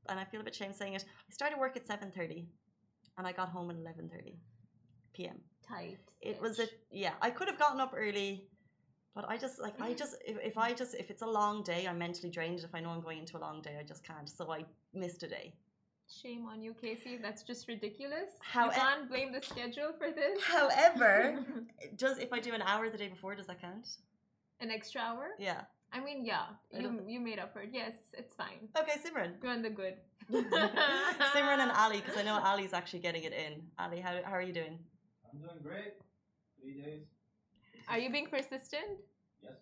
and 0.09 0.19
i 0.19 0.23
feel 0.23 0.41
a 0.41 0.43
bit 0.43 0.55
shame 0.55 0.73
saying 0.73 0.93
it 0.93 1.05
i 1.29 1.31
started 1.33 1.57
work 1.59 1.75
at 1.77 1.87
7.30 1.87 2.45
and 3.17 3.27
i 3.27 3.31
got 3.31 3.49
home 3.49 3.69
at 3.69 3.77
11.30 3.77 4.35
p.m 5.13 5.37
Tight. 5.67 5.97
it 6.21 6.41
was 6.41 6.59
a 6.59 6.67
yeah 6.91 7.13
i 7.21 7.29
could 7.29 7.47
have 7.47 7.59
gotten 7.59 7.79
up 7.79 7.93
early 7.95 8.47
but 9.15 9.25
i 9.29 9.37
just 9.37 9.61
like 9.61 9.73
i 9.81 9.93
just 10.01 10.15
if, 10.25 10.37
if 10.43 10.57
i 10.57 10.73
just 10.73 10.95
if 10.95 11.09
it's 11.11 11.21
a 11.21 11.27
long 11.27 11.61
day 11.63 11.85
i'm 11.87 11.97
mentally 11.99 12.29
drained 12.31 12.59
if 12.59 12.73
i 12.73 12.79
know 12.79 12.89
i'm 12.89 13.01
going 13.01 13.19
into 13.19 13.37
a 13.37 13.39
long 13.47 13.61
day 13.61 13.75
i 13.79 13.83
just 13.83 14.03
can't 14.05 14.27
so 14.29 14.51
i 14.51 14.63
missed 14.93 15.23
a 15.23 15.27
day 15.27 15.53
Shame 16.23 16.47
on 16.47 16.59
you, 16.59 16.73
Casey. 16.73 17.19
That's 17.21 17.43
just 17.43 17.67
ridiculous. 17.67 18.31
How- 18.41 18.65
you 18.65 18.71
can't 18.71 19.07
blame 19.07 19.31
the 19.31 19.39
schedule 19.41 19.91
for 19.95 20.09
this. 20.09 20.41
however 20.43 21.45
does 21.97 22.17
if 22.17 22.33
i 22.33 22.39
do 22.39 22.51
an 22.55 22.63
hour 22.63 22.89
the 22.89 22.97
day 22.97 23.09
before 23.09 23.35
does 23.35 23.45
that 23.45 23.61
count 23.61 23.87
An 24.59 24.71
extra 24.71 25.01
hour? 25.01 25.27
yeah 25.37 25.61
I 25.91 25.99
mean, 25.99 26.23
yeah. 26.23 26.45
You, 26.71 27.01
you 27.07 27.19
made 27.19 27.39
up 27.39 27.51
for 27.53 27.61
it. 27.61 27.69
Yes, 27.73 27.93
it's 28.13 28.35
fine. 28.35 28.69
okay 28.77 28.97
simran 29.03 29.31
You're 29.41 29.51
on 29.51 29.61
the 29.61 29.69
good. 29.69 29.95
simran 30.31 31.59
and 31.65 31.71
ali 31.71 31.97
because 32.01 32.17
i 32.17 32.23
know 32.23 32.39
ali's 32.49 32.73
actually 32.73 32.99
getting 32.99 33.23
it 33.23 33.33
in 33.33 33.53
ali 33.79 33.99
how, 33.99 34.13
how 34.23 34.33
are 34.33 34.41
you 34.49 34.53
doing 34.53 34.77
I'm 35.31 35.39
doing 35.39 35.59
great. 35.63 35.93
Three 36.61 36.73
days. 36.81 37.03
Are 37.87 37.99
you 37.99 38.09
being 38.11 38.27
persistent? 38.27 38.97
Yes. 39.43 39.53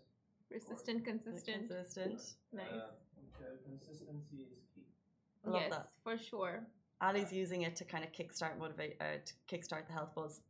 Persistent, 0.52 1.04
consistent. 1.06 1.68
consistent 1.68 2.22
Nice. 2.54 2.64
Uh, 2.72 3.36
okay, 3.36 3.52
consistency 3.66 4.48
is 4.52 4.64
key. 4.74 4.86
Love 5.46 5.62
yes, 5.62 5.72
that. 5.72 5.88
for 6.04 6.18
sure. 6.18 6.56
ali's 7.02 7.32
using 7.32 7.62
it 7.62 7.76
to 7.80 7.84
kind 7.86 8.04
of 8.04 8.12
kickstart 8.12 8.58
motivate 8.60 8.96
uh, 9.02 9.18
to 9.28 9.34
kickstart 9.50 9.86
the 9.88 9.94
health 9.94 10.14
buzz 10.16 10.42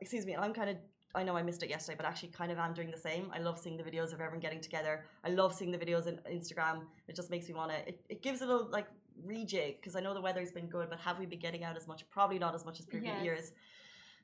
excuse 0.00 0.24
me 0.28 0.34
i'm 0.42 0.54
kind 0.60 0.70
of 0.70 0.76
I 1.14 1.22
know 1.24 1.36
I 1.36 1.42
missed 1.42 1.62
it 1.62 1.70
yesterday, 1.70 1.96
but 1.96 2.06
actually 2.06 2.28
kind 2.28 2.52
of 2.52 2.58
am 2.58 2.72
doing 2.72 2.90
the 2.90 2.96
same. 2.98 3.30
I 3.34 3.40
love 3.40 3.58
seeing 3.58 3.76
the 3.76 3.82
videos 3.82 4.12
of 4.12 4.20
everyone 4.20 4.40
getting 4.40 4.60
together. 4.60 5.04
I 5.24 5.30
love 5.30 5.52
seeing 5.54 5.72
the 5.72 5.78
videos 5.78 6.06
on 6.06 6.20
Instagram. 6.30 6.82
It 7.08 7.16
just 7.16 7.30
makes 7.30 7.48
me 7.48 7.54
want 7.54 7.72
to. 7.72 7.78
It, 7.88 8.00
it 8.08 8.22
gives 8.22 8.42
a 8.42 8.46
little 8.46 8.68
like 8.70 8.86
rejig 9.26 9.76
because 9.76 9.96
I 9.96 10.00
know 10.00 10.14
the 10.14 10.20
weather's 10.20 10.52
been 10.52 10.66
good, 10.66 10.88
but 10.88 11.00
have 11.00 11.18
we 11.18 11.26
been 11.26 11.40
getting 11.40 11.64
out 11.64 11.76
as 11.76 11.88
much? 11.88 12.08
Probably 12.10 12.38
not 12.38 12.54
as 12.54 12.64
much 12.64 12.78
as 12.80 12.86
previous 12.86 13.14
Yes. 13.16 13.24
years. 13.24 13.52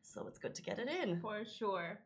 So 0.03 0.27
it's 0.29 0.39
good 0.39 0.55
to 0.55 0.63
get 0.63 0.79
it 0.79 0.89
in. 0.89 1.21
For 1.21 1.45
sure. 1.45 1.99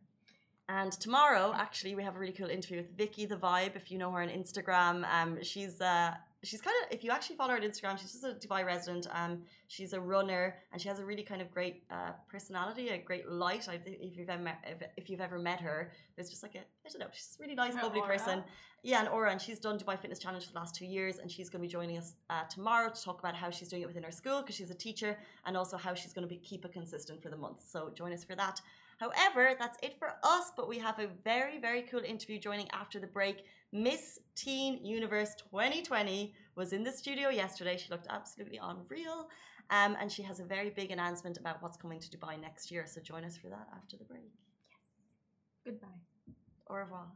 And 0.68 0.92
tomorrow, 0.92 1.52
actually, 1.54 1.94
we 1.94 2.02
have 2.04 2.16
a 2.16 2.18
really 2.18 2.32
cool 2.32 2.48
interview 2.48 2.78
with 2.78 2.96
Vicky 2.96 3.26
the 3.26 3.36
Vibe. 3.36 3.76
If 3.76 3.90
you 3.90 3.98
know 3.98 4.10
her 4.12 4.22
on 4.22 4.28
Instagram, 4.28 5.04
um, 5.12 5.42
she's 5.42 5.80
uh, 5.80 6.14
she's 6.42 6.60
kind 6.60 6.74
of 6.82 6.92
if 6.96 7.04
you 7.04 7.10
actually 7.10 7.36
follow 7.36 7.50
her 7.50 7.56
on 7.56 7.62
Instagram, 7.62 7.98
she's 7.98 8.12
just 8.12 8.24
a 8.24 8.34
Dubai 8.46 8.64
resident. 8.64 9.06
Um, 9.12 9.42
she's 9.68 9.92
a 9.92 10.00
runner 10.00 10.56
and 10.72 10.80
she 10.80 10.88
has 10.88 10.98
a 10.98 11.04
really 11.04 11.22
kind 11.22 11.42
of 11.42 11.50
great 11.50 11.82
uh, 11.90 12.12
personality, 12.28 12.88
a 12.88 12.98
great 12.98 13.28
light. 13.28 13.68
I, 13.68 13.78
if 13.84 14.16
you've 14.16 14.30
ever 14.30 14.42
met, 14.42 14.58
if, 14.66 14.82
if 14.96 15.10
you've 15.10 15.20
ever 15.20 15.38
met 15.38 15.60
her, 15.60 15.92
there's 16.16 16.30
just 16.30 16.42
like 16.42 16.54
a 16.54 16.60
I 16.60 16.88
don't 16.90 17.00
know, 17.00 17.06
she's 17.12 17.36
a 17.38 17.42
really 17.42 17.54
nice, 17.54 17.74
Her 17.74 17.82
lovely 17.82 18.00
aura. 18.00 18.12
person. 18.16 18.44
Yeah, 18.82 19.00
and 19.00 19.08
Aura, 19.10 19.30
and 19.30 19.40
she's 19.40 19.58
done 19.58 19.78
Dubai 19.78 19.98
Fitness 19.98 20.18
Challenge 20.18 20.46
for 20.46 20.52
the 20.52 20.58
last 20.58 20.74
two 20.74 20.86
years, 20.86 21.18
and 21.18 21.30
she's 21.30 21.50
going 21.50 21.60
to 21.60 21.68
be 21.68 21.70
joining 21.70 21.98
us 21.98 22.14
uh, 22.30 22.44
tomorrow 22.48 22.88
to 22.88 23.02
talk 23.02 23.18
about 23.20 23.34
how 23.34 23.50
she's 23.50 23.68
doing 23.68 23.82
it 23.82 23.86
within 23.86 24.02
her 24.02 24.10
school 24.10 24.40
because 24.40 24.54
she's 24.54 24.70
a 24.70 24.74
teacher, 24.74 25.18
and 25.44 25.54
also 25.54 25.76
how 25.76 25.92
she's 25.92 26.14
going 26.14 26.26
to 26.26 26.34
be 26.34 26.38
keep 26.38 26.64
it 26.64 26.72
consistent 26.72 27.22
for 27.22 27.28
the 27.28 27.36
month. 27.36 27.62
So 27.68 27.90
join 27.94 28.10
us 28.14 28.24
for 28.24 28.34
that. 28.36 28.58
However, 29.00 29.54
that's 29.58 29.78
it 29.82 29.98
for 29.98 30.12
us, 30.22 30.52
but 30.54 30.68
we 30.68 30.78
have 30.78 30.98
a 30.98 31.08
very, 31.24 31.58
very 31.58 31.82
cool 31.82 32.04
interview 32.04 32.38
joining 32.38 32.68
after 32.72 33.00
the 33.00 33.06
break. 33.06 33.44
Miss 33.72 34.18
Teen 34.36 34.84
Universe 34.84 35.34
2020 35.50 36.34
was 36.54 36.74
in 36.74 36.84
the 36.84 36.92
studio 36.92 37.30
yesterday. 37.30 37.78
She 37.78 37.90
looked 37.90 38.08
absolutely 38.10 38.60
unreal. 38.62 39.28
Um, 39.70 39.96
and 40.00 40.12
she 40.12 40.22
has 40.24 40.40
a 40.40 40.44
very 40.44 40.68
big 40.68 40.90
announcement 40.90 41.38
about 41.38 41.62
what's 41.62 41.78
coming 41.78 41.98
to 42.00 42.08
Dubai 42.10 42.38
next 42.38 42.70
year. 42.70 42.84
So 42.86 43.00
join 43.00 43.24
us 43.24 43.38
for 43.38 43.48
that 43.48 43.68
after 43.74 43.96
the 43.96 44.04
break. 44.04 44.32
Yes. 44.68 45.12
Goodbye. 45.64 46.34
Au 46.68 46.74
revoir. 46.74 47.06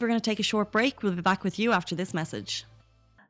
We're 0.00 0.08
going 0.08 0.20
to 0.20 0.30
take 0.30 0.40
a 0.40 0.48
short 0.52 0.72
break. 0.72 1.02
We'll 1.02 1.12
be 1.12 1.22
back 1.22 1.42
with 1.42 1.58
you 1.58 1.72
after 1.72 1.94
this 1.94 2.12
message. 2.12 2.66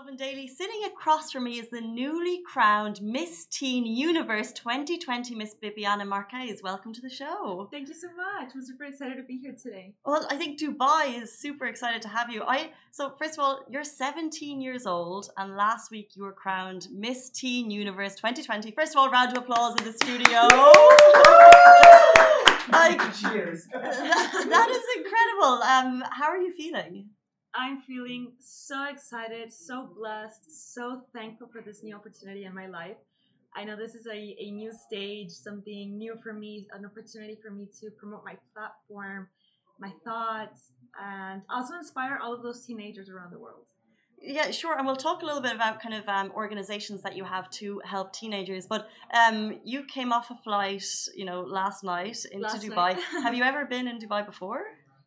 Lovin 0.00 0.16
Daily, 0.16 0.48
sitting 0.48 0.84
across 0.86 1.30
from 1.30 1.44
me 1.44 1.58
is 1.58 1.68
the 1.68 1.82
newly 1.82 2.40
crowned 2.50 3.02
Miss 3.02 3.44
Teen 3.44 3.84
Universe 3.84 4.50
2020 4.52 5.34
Miss 5.34 5.54
Bibiana 5.62 6.06
Marquez. 6.06 6.62
Welcome 6.62 6.94
to 6.94 7.02
the 7.02 7.10
show. 7.10 7.68
Thank 7.70 7.88
you 7.88 7.92
so 7.92 8.06
much. 8.16 8.52
I'm 8.54 8.64
super 8.64 8.84
excited 8.84 9.18
to 9.18 9.22
be 9.24 9.36
here 9.36 9.54
today. 9.62 9.92
Well, 10.06 10.26
I 10.30 10.38
think 10.38 10.58
Dubai 10.58 11.22
is 11.22 11.38
super 11.38 11.66
excited 11.66 12.00
to 12.00 12.08
have 12.08 12.30
you. 12.30 12.42
I 12.44 12.70
so 12.92 13.12
first 13.18 13.34
of 13.34 13.44
all, 13.44 13.60
you're 13.68 13.84
17 13.84 14.62
years 14.62 14.86
old, 14.86 15.28
and 15.36 15.54
last 15.54 15.90
week 15.90 16.12
you 16.14 16.22
were 16.22 16.32
crowned 16.32 16.88
Miss 16.90 17.28
Teen 17.28 17.70
Universe 17.70 18.14
2020. 18.14 18.70
First 18.70 18.94
of 18.94 19.00
all, 19.00 19.10
round 19.10 19.36
of 19.36 19.42
applause 19.42 19.76
in 19.80 19.84
the 19.84 19.92
studio. 19.92 20.48
like, 22.72 23.00
Cheers. 23.20 23.66
that, 23.70 24.46
that 24.48 24.70
is 24.70 24.84
incredible. 24.96 25.62
Um, 25.62 26.04
how 26.10 26.28
are 26.30 26.40
you 26.40 26.54
feeling? 26.56 27.10
I'm 27.54 27.80
feeling 27.82 28.32
so 28.38 28.86
excited, 28.88 29.52
so 29.52 29.88
blessed, 29.96 30.50
so 30.50 31.02
thankful 31.12 31.48
for 31.52 31.60
this 31.60 31.82
new 31.82 31.96
opportunity 31.96 32.44
in 32.44 32.54
my 32.54 32.66
life. 32.66 32.96
I 33.56 33.64
know 33.64 33.76
this 33.76 33.96
is 33.96 34.06
a, 34.06 34.36
a 34.38 34.50
new 34.52 34.72
stage, 34.72 35.30
something 35.30 35.98
new 35.98 36.16
for 36.22 36.32
me, 36.32 36.68
an 36.72 36.84
opportunity 36.84 37.36
for 37.42 37.50
me 37.50 37.66
to 37.80 37.90
promote 37.90 38.24
my 38.24 38.36
platform, 38.54 39.28
my 39.80 39.90
thoughts, 40.04 40.70
and 41.00 41.42
also 41.50 41.74
inspire 41.74 42.18
all 42.22 42.32
of 42.32 42.42
those 42.42 42.64
teenagers 42.64 43.08
around 43.08 43.32
the 43.32 43.38
world. 43.38 43.66
Yeah, 44.22 44.50
sure. 44.50 44.76
And 44.76 44.86
we'll 44.86 44.96
talk 44.96 45.22
a 45.22 45.26
little 45.26 45.40
bit 45.40 45.54
about 45.54 45.80
kind 45.80 45.94
of 45.94 46.06
um, 46.08 46.30
organizations 46.36 47.02
that 47.02 47.16
you 47.16 47.24
have 47.24 47.50
to 47.52 47.80
help 47.84 48.12
teenagers. 48.12 48.66
But 48.66 48.88
um, 49.14 49.58
you 49.64 49.84
came 49.84 50.12
off 50.12 50.30
a 50.30 50.36
flight, 50.36 50.84
you 51.16 51.24
know, 51.24 51.40
last 51.40 51.82
night 51.82 52.18
into 52.30 52.46
Last 52.46 52.62
Dubai. 52.62 52.94
night. 52.94 52.98
have 53.22 53.34
you 53.34 53.42
ever 53.42 53.64
been 53.64 53.88
in 53.88 53.98
Dubai 53.98 54.24
before? 54.24 54.62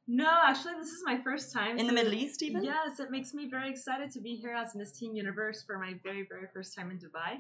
No, 0.08 0.30
actually, 0.46 0.74
this 0.80 0.90
is 0.90 1.02
my 1.06 1.18
first 1.24 1.54
time. 1.54 1.80
In 1.80 1.88
the 1.88 1.94
Middle 1.94 2.14
East, 2.14 2.44
even? 2.44 2.64
Yes, 2.64 3.00
it 3.00 3.10
makes 3.10 3.34
me 3.34 3.50
very 3.50 3.70
excited 3.70 4.12
to 4.12 4.20
be 4.20 4.36
here 4.36 4.54
as 4.54 4.76
Miss 4.76 4.92
Teen 4.92 5.16
Universe 5.16 5.64
for 5.66 5.80
my 5.80 5.94
very, 6.04 6.28
very 6.30 6.48
first 6.54 6.76
time 6.76 6.92
in 6.92 6.98
Dubai. 6.98 7.40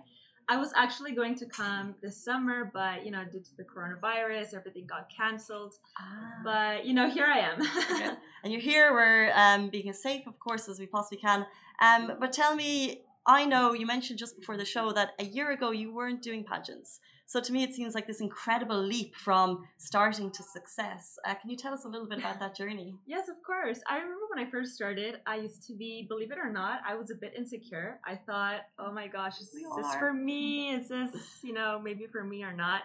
I 0.50 0.58
was 0.58 0.72
actually 0.76 1.14
going 1.14 1.36
to 1.36 1.46
come 1.46 1.96
this 2.02 2.24
summer, 2.24 2.70
but 2.74 3.06
you 3.06 3.12
know, 3.12 3.24
due 3.26 3.40
to 3.40 3.58
the 3.58 3.64
coronavirus, 3.64 4.54
everything 4.54 4.86
got 4.88 5.10
cancelled. 5.10 5.76
Ah. 6.00 6.42
But 6.44 6.86
you 6.86 6.94
know, 6.94 7.10
here 7.10 7.26
I 7.26 7.40
am. 7.40 7.62
Okay. 7.62 8.12
And 8.44 8.52
you're 8.52 8.62
here. 8.62 8.92
We're 8.92 9.32
um, 9.36 9.70
being 9.70 9.90
as 9.90 10.02
safe, 10.02 10.28
of 10.28 10.38
course, 10.38 10.68
as 10.68 10.78
we 10.78 10.86
possibly 10.86 11.18
can. 11.18 11.46
Um, 11.82 12.12
but 12.20 12.34
tell 12.34 12.54
me, 12.56 13.04
I 13.26 13.46
know 13.46 13.72
you 13.72 13.86
mentioned 13.86 14.20
just 14.20 14.38
before 14.38 14.58
the 14.58 14.66
show 14.66 14.92
that 14.92 15.12
a 15.18 15.24
year 15.24 15.52
ago 15.52 15.72
you 15.72 15.94
weren't 15.94 16.22
doing 16.22 16.44
pageants. 16.44 17.00
So 17.34 17.42
to 17.42 17.52
me, 17.52 17.64
it 17.64 17.74
seems 17.74 17.96
like 17.96 18.06
this 18.06 18.22
incredible 18.22 18.80
leap 18.80 19.16
from 19.16 19.68
starting 19.78 20.30
to 20.30 20.44
success. 20.44 21.18
Uh, 21.26 21.34
can 21.34 21.50
you 21.50 21.58
tell 21.58 21.74
us 21.74 21.84
a 21.84 21.88
little 21.88 22.06
bit 22.06 22.20
about 22.20 22.40
that 22.40 22.56
journey? 22.56 22.94
Yes, 23.08 23.28
of 23.28 23.42
course. 23.42 23.80
I 23.90 23.96
remember 23.96 24.26
when 24.32 24.46
I 24.46 24.52
first 24.52 24.76
started, 24.76 25.16
I 25.26 25.38
used 25.38 25.66
to 25.66 25.74
be, 25.74 26.06
believe 26.08 26.32
it 26.32 26.38
or 26.38 26.52
not, 26.52 26.82
I 26.88 26.94
was 26.94 27.10
a 27.10 27.16
bit 27.16 27.34
insecure. 27.36 28.00
I 28.06 28.18
thought, 28.18 28.68
oh 28.78 28.92
my 28.92 29.08
gosh, 29.08 29.42
is 29.42 29.50
We 29.52 29.64
this 29.76 29.96
are. 29.96 29.98
for 29.98 30.14
me? 30.14 30.74
Is 30.76 30.90
this, 30.90 31.40
you 31.42 31.54
know, 31.54 31.82
maybe 31.84 32.06
for 32.06 32.24
me 32.24 32.44
or 32.44 32.54
not? 32.54 32.84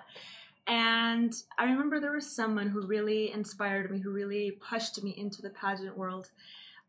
And 0.67 1.35
I 1.59 1.65
remember 1.65 2.01
there 2.01 2.13
was 2.13 2.35
someone 2.35 2.69
who 2.69 2.87
really 2.87 3.31
inspired 3.31 3.91
me, 3.91 4.01
who 4.01 4.13
really 4.13 4.53
pushed 4.53 5.03
me 5.05 5.11
into 5.15 5.43
the 5.43 5.51
pageant 5.51 5.95
world, 5.95 6.31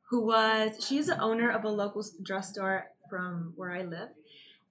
who 0.09 0.25
was, 0.25 0.77
she's 0.87 1.07
the 1.07 1.19
owner 1.19 1.49
of 1.49 1.65
a 1.65 1.69
local 1.69 2.05
dress 2.23 2.51
store 2.51 2.85
from 3.09 3.51
where 3.57 3.73
I 3.73 3.83
live. 3.83 4.11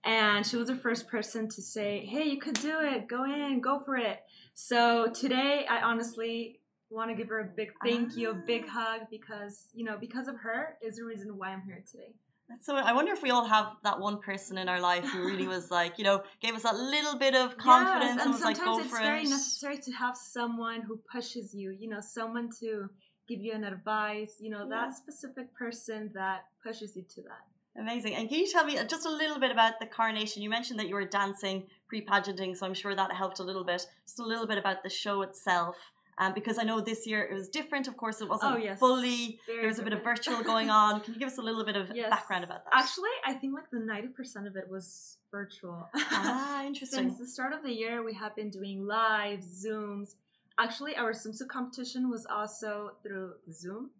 And 0.08 0.46
she 0.46 0.56
was 0.56 0.68
the 0.68 0.76
first 0.76 1.06
person 1.06 1.48
to 1.50 1.60
say, 1.60 2.06
hey, 2.06 2.24
you 2.24 2.38
could 2.38 2.54
do 2.54 2.80
it. 2.80 3.08
Go 3.08 3.24
in, 3.24 3.60
go 3.60 3.78
for 3.78 3.96
it. 3.96 4.20
So 4.54 5.08
today, 5.12 5.66
I 5.68 5.82
honestly 5.82 6.60
want 6.88 7.10
to 7.10 7.14
give 7.14 7.28
her 7.28 7.40
a 7.40 7.44
big 7.44 7.72
thank 7.84 8.16
you, 8.16 8.30
a 8.30 8.34
big 8.34 8.64
ah. 8.68 8.96
hug, 8.98 9.00
because 9.10 9.68
you 9.74 9.84
know, 9.84 9.98
because 10.00 10.26
of 10.26 10.36
her 10.38 10.78
is 10.82 10.96
the 10.96 11.04
reason 11.04 11.36
why 11.36 11.50
I'm 11.50 11.60
here 11.62 11.84
today. 11.90 12.14
That's 12.48 12.64
So 12.64 12.74
I 12.74 12.94
wonder 12.94 13.12
if 13.12 13.22
we 13.22 13.28
all 13.30 13.44
have 13.44 13.72
that 13.84 14.00
one 14.00 14.18
person 14.22 14.56
in 14.56 14.66
our 14.70 14.80
life 14.80 15.04
who 15.04 15.26
really 15.26 15.46
was 15.56 15.70
like, 15.70 15.98
you 15.98 16.04
know, 16.04 16.22
gave 16.40 16.54
us 16.54 16.62
that 16.62 16.76
little 16.76 17.18
bit 17.18 17.34
of 17.34 17.58
confidence 17.58 18.04
Yes, 18.04 18.12
and 18.12 18.20
and 18.22 18.32
was 18.32 18.40
like, 18.40 18.56
sometimes 18.56 18.78
go 18.78 18.82
it's 18.84 18.90
for 18.90 19.02
very 19.02 19.24
it. 19.24 19.28
necessary 19.28 19.76
to 19.76 19.92
have 19.92 20.16
someone 20.16 20.80
who 20.80 20.98
pushes 21.12 21.54
you. 21.54 21.76
You 21.78 21.90
know, 21.90 22.00
someone 22.00 22.48
to 22.60 22.88
give 23.28 23.40
you 23.42 23.52
an 23.52 23.64
advice. 23.64 24.36
You 24.40 24.48
know, 24.48 24.60
Yeah. 24.60 24.86
that 24.86 24.96
specific 24.96 25.54
person 25.54 26.12
that 26.14 26.46
pushes 26.64 26.96
you 26.96 27.02
to 27.16 27.22
that. 27.24 27.44
Amazing. 27.78 28.14
And 28.16 28.28
can 28.28 28.38
you 28.40 28.47
tell 28.50 28.64
me 28.64 28.78
just 28.88 29.06
a 29.06 29.11
little 29.11 29.38
bit 29.38 29.50
about 29.50 29.78
the 29.80 29.87
coronation? 29.87 30.42
You 30.42 30.50
mentioned 30.50 30.78
that 30.80 30.88
you 30.88 30.94
were 30.94 31.04
dancing 31.04 31.64
pre 31.88 32.00
pageanting, 32.04 32.56
so 32.56 32.66
I'm 32.66 32.75
sure 32.75 32.94
that 32.94 33.12
helped 33.12 33.38
a 33.38 33.44
little 33.44 33.64
bit. 33.64 33.87
Just 34.04 34.18
a 34.18 34.25
little 34.25 34.47
bit 34.47 34.58
about 34.58 34.82
the 34.82 34.90
show 34.90 35.23
itself. 35.23 35.76
Um, 36.20 36.35
because 36.35 36.58
I 36.58 36.64
know 36.64 36.80
this 36.80 37.06
year 37.06 37.23
it 37.23 37.32
was 37.32 37.49
different, 37.49 37.87
of 37.87 37.97
course, 37.97 38.20
it 38.20 38.28
wasn't 38.28 38.54
Oh, 38.54 38.56
yes. 38.58 38.80
fully, 38.80 39.38
Very 39.47 39.58
there 39.61 39.68
was 39.68 39.78
a 39.78 39.85
bit 39.85 39.92
of 39.92 40.02
virtual 40.02 40.42
going 40.52 40.68
on. 40.68 41.00
Can 41.02 41.14
you 41.14 41.20
give 41.20 41.28
us 41.28 41.38
a 41.38 41.42
little 41.42 41.64
bit 41.64 41.76
of 41.76 41.92
Yes. 41.94 42.11
background 42.11 42.42
about 42.42 42.64
that? 42.64 42.73
Actually, 42.75 43.11
I 43.25 43.35
think 43.35 43.54
like 43.54 43.70
the 43.70 43.78
ninety 43.78 44.08
percent 44.08 44.49
of 44.49 44.56
it 44.56 44.68
was 44.68 45.18
virtual. 45.30 45.88
ah, 45.94 46.64
interesting. 46.66 47.11
Since 47.11 47.18
the 47.20 47.26
start 47.26 47.52
of 47.52 47.62
the 47.62 47.70
year, 47.73 48.02
we 48.02 48.14
have 48.14 48.35
been 48.35 48.50
doing 48.50 48.85
live 48.85 49.40
Zooms. 49.40 50.16
Actually, 50.58 50.97
our 50.97 51.12
swimsuit 51.12 51.47
competition 51.47 52.11
was 52.11 52.26
also 52.26 52.94
through 53.04 53.35
Zoom. 53.52 53.90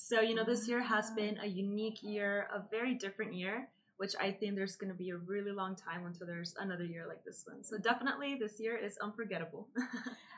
So, 0.00 0.20
you 0.20 0.36
know, 0.36 0.44
this 0.44 0.68
year 0.68 0.80
has 0.80 1.10
been 1.10 1.38
a 1.42 1.46
unique 1.46 2.04
year, 2.04 2.46
a 2.54 2.62
very 2.70 2.94
different 2.94 3.34
year, 3.34 3.68
which 3.96 4.14
I 4.20 4.30
think 4.30 4.54
there's 4.54 4.76
going 4.76 4.92
to 4.92 4.96
be 4.96 5.10
a 5.10 5.16
really 5.16 5.50
long 5.50 5.74
time 5.74 6.06
until 6.06 6.24
there's 6.28 6.54
another 6.60 6.84
year 6.84 7.04
like 7.08 7.24
this 7.24 7.42
one. 7.44 7.64
So, 7.64 7.78
definitely 7.78 8.36
this 8.38 8.60
year 8.60 8.76
is 8.76 8.96
unforgettable. 8.98 9.66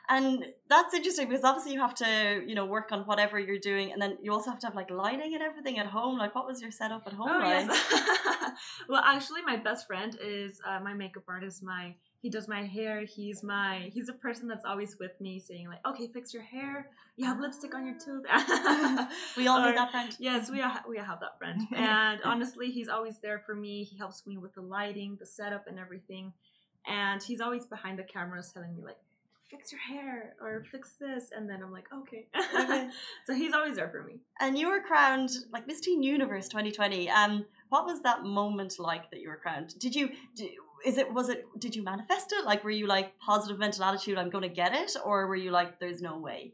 And 0.09 0.43
that's 0.67 0.93
interesting 0.93 1.29
because 1.29 1.45
obviously 1.45 1.71
you 1.71 1.79
have 1.79 1.95
to, 1.95 2.43
you 2.45 2.53
know, 2.53 2.65
work 2.65 2.91
on 2.91 3.01
whatever 3.01 3.39
you're 3.39 3.59
doing, 3.59 3.93
and 3.93 4.01
then 4.01 4.17
you 4.21 4.33
also 4.33 4.49
have 4.49 4.59
to 4.59 4.67
have 4.67 4.75
like 4.75 4.89
lighting 4.89 5.35
and 5.35 5.43
everything 5.43 5.77
at 5.79 5.85
home. 5.85 6.17
Like, 6.17 6.35
what 6.35 6.45
was 6.45 6.61
your 6.61 6.71
setup 6.71 7.03
at 7.07 7.13
home 7.13 7.29
Oh, 7.31 7.39
like? 7.39 7.67
yes. 7.67 8.51
well, 8.89 9.01
actually, 9.05 9.41
my 9.43 9.55
best 9.55 9.87
friend 9.87 10.17
is 10.21 10.59
uh, 10.67 10.81
my 10.83 10.93
makeup 10.93 11.23
artist. 11.29 11.63
My 11.63 11.95
he 12.21 12.29
does 12.29 12.47
my 12.47 12.63
hair. 12.63 13.01
He's 13.01 13.41
my 13.43 13.89
he's 13.93 14.07
a 14.09 14.13
person 14.13 14.47
that's 14.47 14.63
always 14.65 14.97
with 14.99 15.19
me, 15.19 15.39
saying 15.39 15.67
like, 15.67 15.85
"Okay, 15.85 16.07
fix 16.13 16.33
your 16.33 16.43
hair. 16.43 16.89
You 17.17 17.25
have 17.25 17.39
lipstick 17.39 17.73
on 17.75 17.85
your 17.85 17.95
tooth." 17.97 18.23
We 19.37 19.47
all 19.47 19.59
Or- 19.61 19.67
need 19.67 19.77
that 19.77 19.91
friend. 19.91 20.15
Yes, 20.19 20.49
we 20.49 20.61
are, 20.61 20.81
we 20.87 20.97
have 20.97 21.19
that 21.21 21.37
friend, 21.37 21.67
and 21.75 22.19
honestly, 22.23 22.69
he's 22.71 22.87
always 22.89 23.19
there 23.19 23.39
for 23.45 23.55
me. 23.55 23.83
He 23.83 23.97
helps 23.97 24.25
me 24.27 24.37
with 24.37 24.53
the 24.53 24.61
lighting, 24.61 25.17
the 25.19 25.25
setup, 25.25 25.65
and 25.67 25.79
everything. 25.79 26.33
And 26.87 27.21
he's 27.21 27.41
always 27.41 27.65
behind 27.65 27.99
the 27.99 28.03
cameras 28.03 28.51
telling 28.53 28.75
me 28.75 28.83
like, 28.83 28.97
"Fix 29.49 29.71
your 29.71 29.81
hair" 29.81 30.35
or 30.41 30.63
"Fix 30.71 30.93
this," 30.99 31.29
and 31.35 31.49
then 31.49 31.61
I'm 31.63 31.71
like, 31.71 31.87
"Okay." 31.93 32.27
Okay. 32.35 32.89
so 33.25 33.33
he's 33.33 33.53
always 33.53 33.75
there 33.75 33.89
for 33.89 34.03
me. 34.03 34.19
And 34.39 34.57
you 34.57 34.67
were 34.69 34.81
crowned 34.81 35.31
like 35.51 35.67
Miss 35.67 35.79
Teen 35.79 36.01
Universe 36.03 36.47
2020. 36.47 37.09
Um, 37.09 37.45
what 37.69 37.85
was 37.85 38.01
that 38.01 38.23
moment 38.23 38.79
like 38.79 39.09
that 39.11 39.21
you 39.21 39.29
were 39.29 39.37
crowned? 39.37 39.77
Did 39.79 39.95
you? 39.95 40.09
Do, 40.35 40.47
is 40.85 40.97
it? 40.97 41.13
Was 41.13 41.29
it? 41.29 41.45
Did 41.59 41.75
you 41.75 41.83
manifest 41.83 42.31
it? 42.31 42.45
Like, 42.45 42.63
were 42.63 42.71
you 42.71 42.87
like 42.87 43.17
positive 43.19 43.59
mental 43.59 43.83
attitude? 43.83 44.17
I'm 44.17 44.29
going 44.29 44.43
to 44.43 44.49
get 44.49 44.73
it, 44.73 44.95
or 45.03 45.27
were 45.27 45.35
you 45.35 45.51
like, 45.51 45.79
there's 45.79 46.01
no 46.01 46.17
way? 46.17 46.53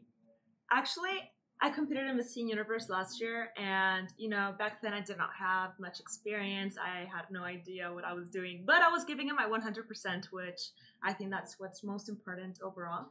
Actually, 0.70 1.30
I 1.60 1.70
competed 1.70 2.06
in 2.06 2.16
Miss 2.16 2.34
Teen 2.34 2.48
Universe 2.48 2.88
last 2.88 3.20
year, 3.20 3.50
and 3.56 4.08
you 4.16 4.28
know, 4.28 4.54
back 4.58 4.80
then 4.80 4.92
I 4.92 5.00
did 5.00 5.18
not 5.18 5.30
have 5.38 5.72
much 5.80 5.98
experience. 5.98 6.76
I 6.78 7.00
had 7.00 7.24
no 7.30 7.42
idea 7.42 7.92
what 7.92 8.04
I 8.04 8.12
was 8.12 8.28
doing, 8.28 8.62
but 8.64 8.76
I 8.82 8.90
was 8.90 9.04
giving 9.04 9.28
it 9.28 9.34
my 9.34 9.46
100%, 9.46 10.26
which 10.30 10.60
I 11.02 11.12
think 11.12 11.30
that's 11.30 11.56
what's 11.58 11.82
most 11.82 12.08
important 12.08 12.60
overall. 12.62 13.06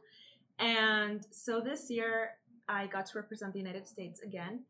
And 0.58 1.26
so 1.30 1.60
this 1.60 1.90
year, 1.90 2.30
I 2.68 2.86
got 2.86 3.06
to 3.06 3.18
represent 3.18 3.52
the 3.52 3.58
United 3.58 3.86
States 3.86 4.20
again, 4.20 4.64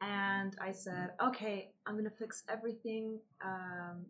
and 0.00 0.56
I 0.60 0.70
said, 0.70 1.10
okay, 1.20 1.72
I'm 1.86 1.96
gonna 1.96 2.10
fix 2.16 2.44
everything. 2.48 3.18
Um, 3.44 4.06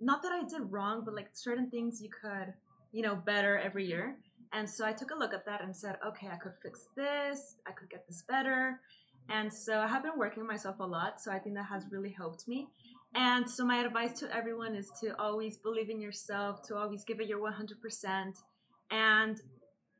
not 0.00 0.22
that 0.22 0.32
I 0.32 0.42
did 0.44 0.72
wrong, 0.72 1.02
but 1.04 1.14
like 1.14 1.28
certain 1.32 1.70
things 1.70 2.00
you 2.02 2.08
could, 2.10 2.54
you 2.92 3.02
know, 3.02 3.14
better 3.14 3.58
every 3.58 3.86
year. 3.86 4.16
And 4.52 4.68
so 4.68 4.84
I 4.84 4.92
took 4.92 5.10
a 5.10 5.14
look 5.18 5.32
at 5.32 5.46
that 5.46 5.62
and 5.62 5.76
said, 5.76 5.96
okay, 6.06 6.28
I 6.28 6.36
could 6.36 6.54
fix 6.62 6.88
this, 6.96 7.56
I 7.66 7.72
could 7.72 7.88
get 7.90 8.06
this 8.08 8.22
better. 8.28 8.80
And 9.28 9.52
so 9.52 9.78
I 9.78 9.86
have 9.86 10.02
been 10.02 10.18
working 10.18 10.44
myself 10.46 10.80
a 10.80 10.86
lot. 10.86 11.20
So 11.20 11.30
I 11.30 11.38
think 11.38 11.54
that 11.54 11.66
has 11.66 11.84
really 11.90 12.10
helped 12.10 12.48
me. 12.48 12.68
And 13.14 13.48
so 13.48 13.64
my 13.64 13.78
advice 13.84 14.18
to 14.20 14.34
everyone 14.34 14.74
is 14.74 14.90
to 15.02 15.16
always 15.20 15.56
believe 15.56 15.90
in 15.90 16.00
yourself, 16.00 16.62
to 16.68 16.76
always 16.76 17.04
give 17.04 17.20
it 17.20 17.28
your 17.28 17.40
100%. 17.40 18.32
And 18.90 19.40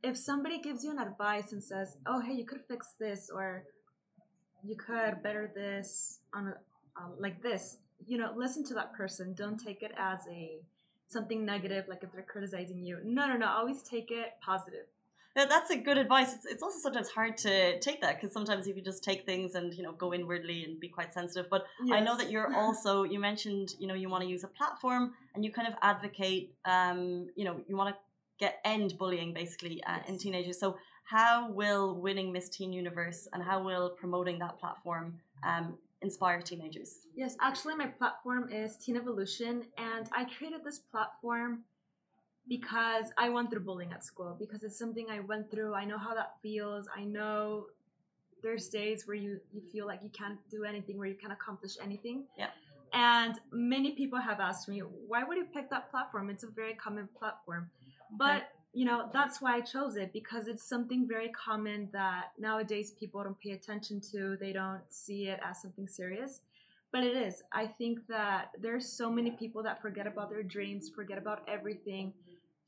if 0.03 0.17
somebody 0.17 0.61
gives 0.61 0.83
you 0.85 0.91
an 0.91 0.99
advice 0.99 1.53
and 1.53 1.63
says, 1.63 1.97
oh, 2.07 2.21
hey, 2.21 2.33
you 2.33 2.45
could 2.45 2.63
fix 2.69 2.95
this, 2.99 3.31
or 3.33 3.65
you 4.65 4.77
could 4.77 5.23
better 5.23 5.51
this 5.55 6.21
on 6.35 6.49
a, 6.49 6.55
um, 7.01 7.15
like 7.19 7.43
this, 7.43 7.79
you 8.07 8.19
know, 8.19 8.33
listen 8.37 8.65
to 8.65 8.75
that 8.75 8.95
person. 8.95 9.35
Don't 9.35 9.59
take 9.59 9.83
it 9.83 9.93
as 9.99 10.21
a 10.31 10.61
something 11.09 11.45
negative, 11.45 11.87
like 11.89 12.03
if 12.03 12.13
they're 12.13 12.23
criticizing 12.23 12.83
you. 12.85 12.99
No, 13.05 13.27
no, 13.27 13.37
no. 13.37 13.47
Always 13.47 13.83
take 13.83 14.11
it 14.11 14.35
positive. 14.41 14.87
That's 15.37 15.71
a 15.71 15.77
good 15.77 15.97
advice. 15.97 16.35
It's, 16.35 16.45
it's 16.45 16.63
also 16.63 16.79
sometimes 16.81 17.09
hard 17.09 17.37
to 17.39 17.79
take 17.79 18.01
that 18.01 18.17
because 18.21 18.33
sometimes 18.33 18.67
if 18.67 18.77
you 18.77 18.83
just 18.83 19.05
take 19.05 19.25
things 19.25 19.55
and 19.55 19.73
you 19.73 19.83
know 19.83 19.93
go 19.93 20.13
inwardly 20.13 20.65
and 20.65 20.81
be 20.81 20.89
quite 20.89 21.15
sensitive. 21.15 21.49
But 21.49 21.67
I 21.91 22.01
know 22.01 22.17
that 22.17 22.31
you're 22.31 22.53
also 22.63 23.05
you 23.05 23.21
mentioned 23.21 23.75
you 23.79 23.87
know 23.87 23.95
you 23.95 24.09
want 24.09 24.25
to 24.25 24.29
use 24.29 24.43
a 24.43 24.49
platform 24.49 25.15
and 25.35 25.45
you 25.45 25.53
kind 25.53 25.69
of 25.69 25.75
advocate 25.83 26.53
um 26.65 27.29
you 27.37 27.45
know 27.45 27.61
you 27.69 27.77
want 27.77 27.95
to 27.95 28.01
get 28.41 28.59
end 28.65 28.95
bullying 28.99 29.33
basically 29.33 29.83
uh, 29.85 29.99
in 30.09 30.19
teenagers. 30.19 30.59
So 30.59 30.77
how 31.05 31.51
will 31.51 31.95
winning 31.95 32.33
Miss 32.33 32.49
Teen 32.49 32.73
Universe 32.73 33.29
and 33.33 33.43
how 33.43 33.63
will 33.63 33.91
promoting 33.91 34.39
that 34.41 34.59
platform 34.59 35.21
um, 35.45 35.75
inspire 36.03 36.41
teenagers? 36.41 37.07
Yes, 37.15 37.37
actually, 37.41 37.75
my 37.75 37.87
platform 37.87 38.51
is 38.51 38.77
Teen 38.77 38.97
Evolution, 38.97 39.65
and 39.77 40.09
I 40.13 40.25
created 40.25 40.65
this 40.65 40.79
platform 40.79 41.65
because 42.49 43.07
I 43.19 43.29
went 43.29 43.51
through 43.51 43.61
bullying 43.61 43.93
at 43.93 44.05
school, 44.05 44.37
because 44.39 44.63
it's 44.65 44.79
something 44.79 45.07
I 45.11 45.21
went 45.21 45.51
through. 45.51 45.75
I 45.75 45.85
know 45.85 45.99
how 45.99 46.15
that 46.15 46.35
feels. 46.43 46.89
I 46.97 47.05
know 47.05 47.67
there's 48.43 48.69
days 48.69 49.07
where 49.07 49.17
you, 49.17 49.39
you 49.53 49.61
feel 49.71 49.87
like 49.87 50.01
you 50.03 50.11
can't 50.11 50.39
do 50.51 50.65
anything, 50.65 50.99
where 50.99 51.07
you 51.07 51.15
can't 51.15 51.33
accomplish 51.33 51.77
anything. 51.83 52.25
Yeah. 52.39 52.49
And 52.93 53.39
many 53.53 53.93
people 53.93 54.19
have 54.19 54.41
asked 54.41 54.69
me, 54.69 54.81
why 54.81 55.23
would 55.23 55.37
you 55.37 55.45
pick 55.45 55.71
that 55.71 55.91
platform? 55.91 56.31
It's 56.31 56.43
a 56.43 56.49
very 56.49 56.75
common 56.75 57.09
platform. 57.17 57.71
But 58.19 58.49
you 58.73 58.85
know 58.85 59.09
that's 59.13 59.41
why 59.41 59.57
i 59.57 59.61
chose 59.61 59.97
it 59.97 60.13
because 60.13 60.47
it's 60.47 60.63
something 60.63 61.07
very 61.09 61.29
common 61.31 61.89
that 61.93 62.27
nowadays 62.39 62.93
people 62.93 63.23
don't 63.23 63.39
pay 63.41 63.51
attention 63.51 64.01
to 64.01 64.37
they 64.41 64.53
don't 64.53 64.83
see 64.89 65.27
it 65.29 65.41
as 65.45 65.61
something 65.63 65.89
serious. 65.89 66.41
But 66.93 67.05
it 67.05 67.17
is. 67.17 67.45
I 67.53 67.67
think 67.69 68.09
that 68.09 68.51
there's 68.61 68.89
so 68.93 69.11
many 69.11 69.31
people 69.31 69.63
that 69.63 69.81
forget 69.81 70.09
about 70.09 70.29
their 70.29 70.43
dreams 70.43 70.91
forget 70.93 71.19
about 71.19 71.43
everything 71.49 72.13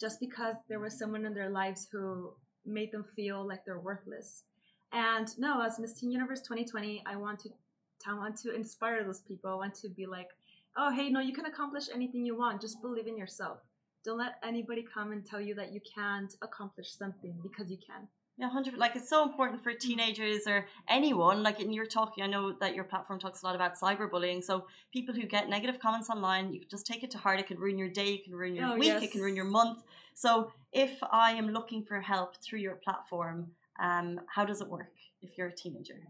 just 0.00 0.20
because 0.20 0.54
there 0.68 0.78
was 0.78 0.96
someone 0.96 1.26
in 1.26 1.34
their 1.34 1.50
lives 1.50 1.88
who 1.90 2.32
made 2.64 2.92
them 2.92 3.04
feel 3.16 3.46
like 3.46 3.64
they're 3.64 3.80
worthless. 3.80 4.44
And 4.92 5.26
no 5.38 5.60
as 5.62 5.78
miss 5.78 5.94
teen 5.94 6.10
universe 6.12 6.40
2020 6.40 7.02
i 7.06 7.16
want 7.16 7.40
to 7.40 7.48
i 8.06 8.14
want 8.14 8.36
to 8.38 8.54
inspire 8.54 9.02
those 9.04 9.20
people. 9.20 9.50
I 9.50 9.54
want 9.54 9.74
to 9.76 9.88
be 9.88 10.06
like 10.06 10.28
oh 10.76 10.90
hey 10.92 11.08
no 11.10 11.20
you 11.20 11.32
can 11.32 11.46
accomplish 11.46 11.86
anything 11.92 12.24
you 12.24 12.36
want. 12.36 12.60
Just 12.60 12.80
believe 12.80 13.06
in 13.06 13.16
yourself 13.16 13.58
don't 14.04 14.18
let 14.18 14.34
anybody 14.42 14.84
come 14.94 15.12
and 15.12 15.24
tell 15.24 15.40
you 15.40 15.54
that 15.56 15.72
you 15.72 15.80
can't 15.94 16.34
accomplish 16.42 16.90
something 16.92 17.34
because 17.42 17.70
you 17.70 17.76
can. 17.76 18.08
Yeah, 18.38 18.48
hundred. 18.48 18.78
Like 18.78 18.96
it's 18.96 19.08
so 19.10 19.22
important 19.22 19.62
for 19.62 19.72
teenagers 19.74 20.46
or 20.46 20.66
anyone. 20.88 21.42
Like, 21.42 21.60
and 21.60 21.74
you're 21.74 21.86
talking. 21.86 22.24
I 22.24 22.26
know 22.26 22.52
that 22.60 22.74
your 22.74 22.84
platform 22.84 23.20
talks 23.20 23.42
a 23.42 23.46
lot 23.46 23.54
about 23.54 23.78
cyberbullying. 23.78 24.42
So 24.42 24.66
people 24.92 25.14
who 25.14 25.26
get 25.26 25.48
negative 25.50 25.78
comments 25.80 26.08
online, 26.08 26.52
you 26.52 26.62
just 26.70 26.86
take 26.86 27.04
it 27.04 27.10
to 27.12 27.18
heart. 27.18 27.38
It 27.40 27.46
can 27.46 27.58
ruin 27.58 27.78
your 27.78 27.88
day. 27.90 28.14
It 28.14 28.24
can 28.24 28.34
ruin 28.34 28.56
your 28.56 28.68
Oh, 28.68 28.74
week. 28.76 28.84
yes. 28.88 29.02
It 29.02 29.12
can 29.12 29.20
ruin 29.20 29.36
your 29.36 29.44
month. 29.44 29.82
So 30.14 30.50
if 30.72 30.98
I 31.12 31.32
am 31.32 31.50
looking 31.50 31.84
for 31.84 32.00
help 32.00 32.36
through 32.42 32.60
your 32.60 32.76
platform, 32.76 33.50
um, 33.78 34.20
how 34.34 34.44
does 34.44 34.60
it 34.62 34.68
work 34.68 34.92
if 35.20 35.36
you're 35.36 35.48
a 35.48 35.54
teenager? 35.54 36.00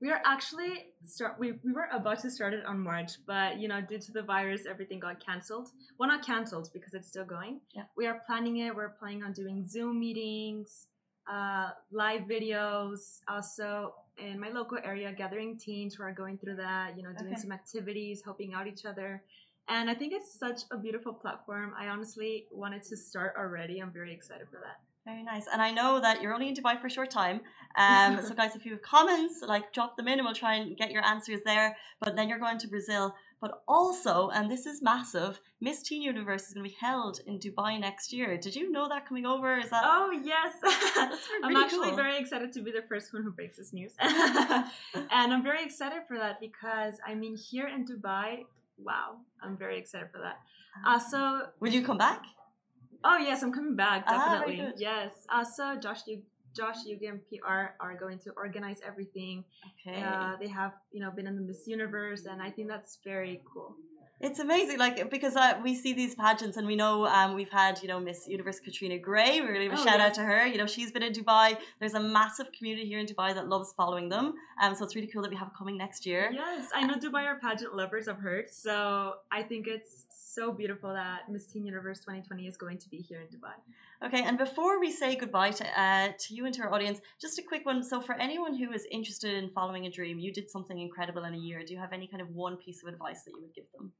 We 0.00 0.10
are 0.10 0.20
actually 0.26 0.88
start. 1.04 1.36
We, 1.38 1.52
we 1.64 1.72
were 1.72 1.88
about 1.92 2.20
to 2.20 2.30
start 2.30 2.52
it 2.52 2.64
on 2.66 2.78
March, 2.80 3.12
but 3.26 3.58
you 3.58 3.68
know, 3.68 3.80
due 3.80 3.98
to 3.98 4.12
the 4.12 4.22
virus, 4.22 4.62
everything 4.68 5.00
got 5.00 5.24
canceled. 5.24 5.68
Well, 5.98 6.08
not 6.08 6.24
canceled 6.26 6.70
because 6.74 6.92
it's 6.94 7.08
still 7.08 7.24
going. 7.24 7.60
Yeah. 7.74 7.84
We 7.96 8.06
are 8.06 8.20
planning 8.26 8.58
it. 8.58 8.74
We're 8.74 8.90
planning 8.90 9.22
on 9.22 9.32
doing 9.32 9.66
Zoom 9.66 9.98
meetings, 10.00 10.88
uh, 11.30 11.70
live 11.90 12.22
videos. 12.22 13.20
Also, 13.28 13.94
in 14.18 14.38
my 14.38 14.50
local 14.50 14.78
area, 14.84 15.12
gathering 15.12 15.56
teens 15.56 15.94
who 15.94 16.02
are 16.02 16.12
going 16.12 16.36
through 16.38 16.56
that. 16.56 16.96
You 16.96 17.02
know, 17.04 17.12
doing 17.18 17.32
Okay. 17.32 17.40
some 17.40 17.52
activities, 17.52 18.22
helping 18.24 18.52
out 18.52 18.66
each 18.66 18.84
other. 18.84 19.22
And 19.68 19.88
I 19.88 19.94
think 19.94 20.12
it's 20.12 20.38
such 20.38 20.62
a 20.70 20.76
beautiful 20.76 21.14
platform. 21.14 21.72
I 21.78 21.88
honestly 21.88 22.46
wanted 22.52 22.82
to 22.84 22.96
start 22.98 23.34
already. 23.38 23.78
I'm 23.80 23.90
very 23.92 24.12
excited 24.12 24.46
for 24.50 24.60
that. 24.60 24.80
Very 25.04 25.22
nice. 25.22 25.46
And 25.52 25.60
I 25.60 25.70
know 25.70 26.00
that 26.00 26.22
you're 26.22 26.32
only 26.32 26.48
in 26.48 26.54
Dubai 26.54 26.80
for 26.80 26.86
a 26.86 26.90
short 26.90 27.10
time. 27.10 27.42
Um, 27.76 28.20
so, 28.26 28.32
guys, 28.34 28.56
if 28.56 28.64
you 28.64 28.72
have 28.72 28.82
comments, 28.82 29.42
like 29.46 29.72
drop 29.72 29.96
them 29.96 30.08
in 30.08 30.18
and 30.18 30.24
we'll 30.24 30.34
try 30.34 30.54
and 30.54 30.76
get 30.76 30.90
your 30.90 31.04
answers 31.04 31.40
there. 31.44 31.76
But 32.00 32.16
then 32.16 32.28
you're 32.28 32.38
going 32.38 32.58
to 32.58 32.68
Brazil. 32.68 33.14
But 33.44 33.62
also, 33.68 34.30
and 34.30 34.50
this 34.50 34.64
is 34.64 34.80
massive, 34.80 35.38
Miss 35.60 35.82
Teen 35.82 36.00
Universe 36.00 36.44
is 36.48 36.54
going 36.54 36.64
to 36.64 36.70
be 36.70 36.76
held 36.80 37.20
in 37.26 37.38
Dubai 37.38 37.78
next 37.78 38.10
year. 38.10 38.38
Did 38.38 38.56
you 38.56 38.72
know 38.72 38.88
that 38.88 39.06
coming 39.06 39.26
over? 39.26 39.58
Is 39.58 39.68
that. 39.68 39.82
Oh 39.84 40.10
yes, 40.10 40.54
That's 40.62 41.28
I'm 41.44 41.54
actually 41.54 41.88
cool. 41.88 41.96
very 41.96 42.16
excited 42.16 42.52
to 42.52 42.62
be 42.62 42.72
the 42.72 42.84
first 42.88 43.12
one 43.12 43.22
who 43.22 43.32
breaks 43.32 43.58
this 43.58 43.74
news, 43.74 43.92
and 44.00 45.28
I'm 45.34 45.42
very 45.42 45.62
excited 45.62 46.02
for 46.08 46.16
that 46.16 46.40
because 46.40 46.94
I 47.06 47.14
mean 47.14 47.36
here 47.36 47.68
in 47.68 47.84
Dubai, 47.84 48.44
wow, 48.78 49.18
I'm 49.42 49.58
very 49.58 49.78
excited 49.78 50.08
for 50.10 50.20
that. 50.20 50.38
Uh, 50.86 50.98
so 50.98 51.42
Will 51.60 51.72
you 51.72 51.84
come 51.84 51.98
back? 51.98 52.22
Oh 53.04 53.18
yes, 53.18 53.42
I'm 53.42 53.52
coming 53.52 53.76
back 53.76 54.04
Ah, 54.06 54.12
definitely. 54.40 54.56
good. 54.56 54.74
yes. 54.78 55.10
Uh, 55.28 55.44
so 55.44 55.76
Josh, 55.80 56.00
you, 56.06 56.22
Josh, 56.56 56.76
Yugi, 56.88 57.08
and 57.08 57.20
PR 57.28 57.74
are 57.80 57.96
going 57.98 58.18
to 58.20 58.30
organize 58.36 58.80
everything. 58.86 59.44
Okay. 59.86 60.02
Uh, 60.02 60.36
they 60.40 60.48
have 60.48 60.72
you 60.92 61.00
know 61.00 61.10
been 61.10 61.26
in 61.26 61.36
the 61.36 61.42
Miss 61.42 61.66
Universe, 61.66 62.24
and 62.24 62.40
I 62.42 62.50
think 62.50 62.68
that's 62.68 62.98
very 63.04 63.42
cool. 63.52 63.76
It's 64.26 64.38
amazing, 64.38 64.78
like 64.78 65.10
because 65.10 65.36
uh, 65.36 65.60
we 65.62 65.74
see 65.74 65.92
these 65.92 66.14
pageants 66.14 66.56
and 66.56 66.66
we 66.66 66.76
know 66.76 67.04
um, 67.04 67.34
we've 67.34 67.50
had 67.50 67.82
you 67.82 67.88
know 67.88 68.00
Miss 68.00 68.26
Universe 68.26 68.58
Catriona 68.58 68.98
Gray. 68.98 69.42
We're 69.42 69.52
gonna 69.52 69.68
give 69.68 69.74
a 69.74 69.82
Oh, 69.82 69.84
shout 69.84 70.00
out 70.00 70.14
to 70.14 70.22
her. 70.22 70.46
You 70.46 70.56
know 70.56 70.66
she's 70.66 70.90
been 70.90 71.02
in 71.02 71.12
Dubai. 71.12 71.58
There's 71.78 71.92
a 71.92 72.00
massive 72.00 72.50
community 72.56 72.86
here 72.88 72.98
in 72.98 73.04
Dubai 73.04 73.34
that 73.34 73.48
loves 73.48 73.74
following 73.76 74.08
them. 74.08 74.32
Um, 74.62 74.74
so 74.74 74.84
it's 74.84 74.94
really 74.94 75.08
cool 75.08 75.20
that 75.24 75.30
we 75.30 75.36
have 75.36 75.50
coming 75.58 75.76
next 75.76 76.06
year. 76.06 76.30
Yes, 76.32 76.70
I 76.74 76.86
know 76.86 76.94
Dubai 76.94 77.26
are 77.26 77.38
pageant 77.38 77.76
lovers. 77.76 78.08
I've 78.08 78.18
heard, 78.18 78.48
so 78.48 79.16
I 79.30 79.42
think 79.42 79.66
it's 79.66 80.06
so 80.08 80.52
beautiful 80.52 80.90
that 80.94 81.30
Miss 81.30 81.44
Teen 81.44 81.66
Universe 81.66 81.98
2020 82.00 82.46
is 82.46 82.56
going 82.56 82.78
to 82.78 82.88
be 82.88 83.00
here 83.08 83.20
in 83.20 83.26
Dubai. 83.26 83.56
Okay, 84.06 84.22
and 84.22 84.38
before 84.38 84.80
we 84.80 84.90
say 84.90 85.16
goodbye 85.16 85.50
to 85.50 85.64
uh, 85.78 86.08
to 86.18 86.34
you 86.34 86.46
and 86.46 86.54
to 86.54 86.62
our 86.62 86.72
audience, 86.72 86.98
just 87.20 87.38
a 87.38 87.42
quick 87.42 87.66
one. 87.66 87.82
So 87.84 88.00
for 88.00 88.14
anyone 88.14 88.54
who 88.54 88.72
is 88.72 88.86
interested 88.90 89.34
in 89.34 89.50
following 89.50 89.84
a 89.84 89.90
dream, 89.90 90.18
you 90.18 90.32
did 90.32 90.48
something 90.48 90.78
incredible 90.78 91.24
in 91.24 91.34
a 91.34 91.42
year. 91.48 91.62
Do 91.62 91.74
you 91.74 91.80
have 91.80 91.92
any 91.92 92.06
kind 92.06 92.22
of 92.22 92.30
one 92.30 92.56
piece 92.56 92.82
of 92.82 92.88
advice 92.88 93.20
that 93.24 93.32
you 93.36 93.42
would 93.42 93.54
give 93.54 93.70
them? 93.76 93.92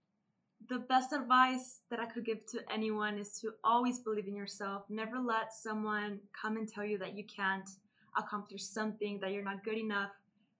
The 0.68 0.78
best 0.78 1.12
advice 1.12 1.80
that 1.90 2.00
I 2.00 2.06
could 2.06 2.24
give 2.24 2.46
to 2.46 2.60
anyone 2.72 3.18
is 3.18 3.38
to 3.40 3.52
always 3.62 3.98
believe 3.98 4.26
in 4.26 4.34
yourself. 4.34 4.84
Never 4.88 5.18
let 5.18 5.52
someone 5.52 6.20
come 6.40 6.56
and 6.56 6.66
tell 6.66 6.84
you 6.84 6.96
that 6.98 7.14
you 7.16 7.24
can't 7.24 7.68
accomplish 8.16 8.62
something, 8.62 9.20
that 9.20 9.32
you're 9.32 9.44
not 9.44 9.62
good 9.62 9.76
enough. 9.76 10.10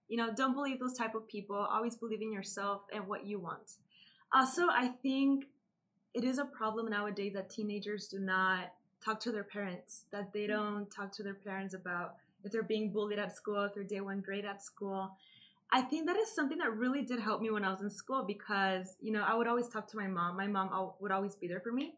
You 0.07 0.17
know, 0.17 0.31
don't 0.35 0.53
believe 0.53 0.79
those 0.79 0.93
type 0.93 1.15
of 1.15 1.27
people. 1.27 1.55
Always 1.55 1.95
believe 1.95 2.21
in 2.21 2.31
yourself 2.31 2.81
and 2.93 3.07
what 3.07 3.25
you 3.25 3.39
want. 3.39 3.77
Uh, 4.33 4.39
also, 4.39 4.67
I 4.69 4.89
think 5.01 5.45
it 6.13 6.23
is 6.23 6.37
a 6.37 6.45
problem 6.45 6.89
nowadays 6.89 7.33
that 7.33 7.49
teenagers 7.49 8.07
do 8.07 8.19
not 8.19 8.73
talk 9.03 9.19
to 9.21 9.31
their 9.31 9.43
parents, 9.43 10.03
that 10.11 10.31
they 10.33 10.41
mm. 10.41 10.49
don't 10.49 10.91
talk 10.91 11.11
to 11.13 11.23
their 11.23 11.35
parents 11.35 11.73
about 11.73 12.15
if 12.43 12.51
they're 12.51 12.63
being 12.63 12.91
bullied 12.91 13.19
at 13.19 13.35
school, 13.35 13.63
if 13.63 13.73
they're 13.73 13.83
day 13.83 14.01
one 14.01 14.21
grade 14.21 14.45
at 14.45 14.63
school. 14.63 15.11
I 15.71 15.81
think 15.81 16.07
that 16.07 16.15
is 16.17 16.33
something 16.33 16.57
that 16.59 16.73
really 16.75 17.01
did 17.01 17.19
help 17.19 17.41
me 17.41 17.51
when 17.51 17.65
I 17.65 17.71
was 17.71 17.81
in 17.81 17.89
school 17.89 18.23
because, 18.25 18.95
you 19.01 19.11
know, 19.11 19.23
I 19.27 19.35
would 19.35 19.47
always 19.47 19.67
talk 19.67 19.87
to 19.91 19.97
my 19.97 20.07
mom. 20.07 20.37
My 20.37 20.47
mom 20.47 20.69
would 21.01 21.11
always 21.11 21.35
be 21.35 21.47
there 21.47 21.59
for 21.59 21.71
me. 21.71 21.95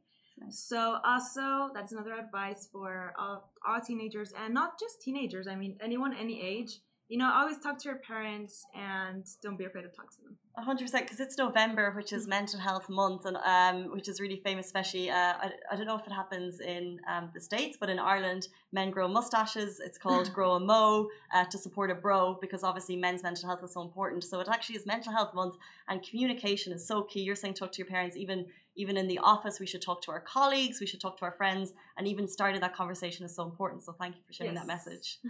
So, 0.50 1.00
also, 1.04 1.72
that's 1.74 1.92
another 1.92 2.14
advice 2.14 2.70
for 2.72 3.14
all, 3.18 3.52
all 3.68 3.82
teenagers 3.82 4.34
and 4.40 4.54
not 4.54 4.80
just 4.80 5.02
teenagers. 5.02 5.48
I 5.48 5.56
mean, 5.56 5.78
anyone, 5.82 6.16
any 6.16 6.42
age. 6.42 6.80
You 7.10 7.18
know, 7.18 7.32
always 7.34 7.58
talk 7.60 7.78
to 7.80 7.86
your 7.88 8.00
parents 8.00 8.66
and 8.76 9.26
don't 9.42 9.58
be 9.58 9.64
afraid 9.64 9.84
to 9.84 9.88
talk 9.88 10.12
to 10.12 10.22
them. 10.24 10.36
A 10.58 10.62
hundred 10.62 10.86
percent, 10.86 11.06
because 11.06 11.22
it's 11.22 11.38
November, 11.38 11.94
which 11.96 12.12
is 12.12 12.28
Mental 12.28 12.60
Health 12.60 12.90
Month, 12.90 13.26
and 13.26 13.38
um, 13.38 13.94
which 13.94 14.10
is 14.10 14.20
really 14.20 14.42
famous. 14.44 14.66
Especially, 14.66 15.10
uh, 15.10 15.16
I, 15.16 15.52
I 15.72 15.76
don't 15.78 15.86
know 15.86 15.98
if 15.98 16.06
it 16.06 16.12
happens 16.12 16.60
in 16.60 17.00
um, 17.10 17.30
the 17.34 17.40
states, 17.40 17.78
but 17.80 17.90
in 17.90 17.98
Ireland, 17.98 18.50
men 18.74 18.92
grow 18.92 19.08
mustaches. 19.08 19.80
It's 19.80 19.98
called 19.98 20.34
grow 20.38 20.54
a 20.54 20.60
mo 20.60 21.08
uh, 21.34 21.46
to 21.46 21.58
support 21.58 21.92
a 21.92 21.96
bro, 21.96 22.38
because 22.42 22.64
obviously 22.64 22.98
men's 22.98 23.24
mental 23.24 23.48
health 23.48 23.64
is 23.64 23.74
so 23.74 23.84
important. 23.84 24.24
So 24.26 24.42
it 24.42 24.50
actually 24.50 24.76
is 24.76 24.86
Mental 24.86 25.14
Health 25.14 25.34
Month, 25.34 25.56
and 25.88 26.04
communication 26.04 26.74
is 26.74 26.86
so 26.86 27.04
key. 27.04 27.22
You're 27.22 27.36
saying 27.36 27.54
talk 27.54 27.72
to 27.74 27.78
your 27.78 27.88
parents, 27.88 28.18
even 28.18 28.48
even 28.76 28.98
in 28.98 29.08
the 29.08 29.20
office, 29.20 29.60
we 29.60 29.66
should 29.66 29.82
talk 29.82 30.02
to 30.04 30.12
our 30.12 30.20
colleagues, 30.20 30.80
we 30.80 30.86
should 30.86 31.02
talk 31.02 31.18
to 31.18 31.26
our 31.26 31.32
friends, 31.32 31.74
and 31.98 32.08
even 32.08 32.28
starting 32.28 32.62
that 32.62 32.76
conversation 32.76 33.26
is 33.26 33.36
so 33.36 33.44
important. 33.44 33.84
So 33.84 33.92
thank 33.94 34.16
you 34.16 34.22
for 34.26 34.34
sharing 34.34 34.54
that 34.54 34.68
message. 34.68 35.20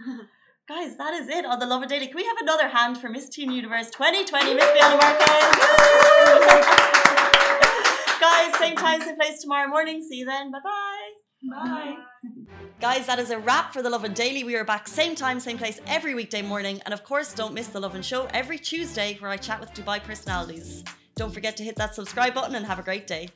Guys, 0.68 0.96
that 0.98 1.14
is 1.14 1.30
it 1.30 1.46
on 1.46 1.58
the 1.58 1.64
Lovin 1.64 1.88
Daily. 1.88 2.08
Can 2.08 2.16
we 2.16 2.24
have 2.24 2.36
another 2.42 2.68
hand 2.68 2.98
for 2.98 3.08
Miss 3.08 3.30
Teen 3.30 3.50
Universe 3.50 3.88
2020, 3.88 4.52
Miss 4.52 4.70
Bianca 4.72 4.98
Marquez? 5.02 5.24
Guys, 8.20 8.54
same 8.58 8.76
time, 8.76 9.00
same 9.00 9.16
place 9.16 9.40
tomorrow 9.40 9.66
morning. 9.66 10.06
See 10.06 10.16
you 10.16 10.26
then. 10.26 10.50
Bye 10.50 10.58
bye. 10.62 11.08
Bye. 11.50 11.96
Guys, 12.82 13.06
that 13.06 13.18
is 13.18 13.30
a 13.30 13.38
wrap 13.38 13.72
for 13.72 13.80
the 13.80 13.88
Lovin 13.88 14.12
Daily. 14.12 14.44
We 14.44 14.56
are 14.56 14.64
back 14.64 14.88
same 14.88 15.14
time, 15.14 15.40
same 15.40 15.56
place 15.56 15.80
every 15.86 16.14
weekday 16.14 16.42
morning. 16.42 16.82
And 16.84 16.92
of 16.92 17.02
course, 17.02 17.32
don't 17.32 17.54
miss 17.54 17.68
the 17.68 17.80
Lovin 17.80 18.02
Show 18.02 18.28
every 18.34 18.58
Tuesday 18.58 19.16
where 19.20 19.30
I 19.30 19.38
chat 19.38 19.60
with 19.60 19.72
Dubai 19.72 20.02
personalities. 20.02 20.84
Don't 21.16 21.32
forget 21.32 21.56
to 21.56 21.64
hit 21.64 21.76
that 21.76 21.94
subscribe 21.94 22.34
button 22.34 22.54
and 22.54 22.66
have 22.66 22.78
a 22.78 22.82
great 22.82 23.06
day. 23.06 23.30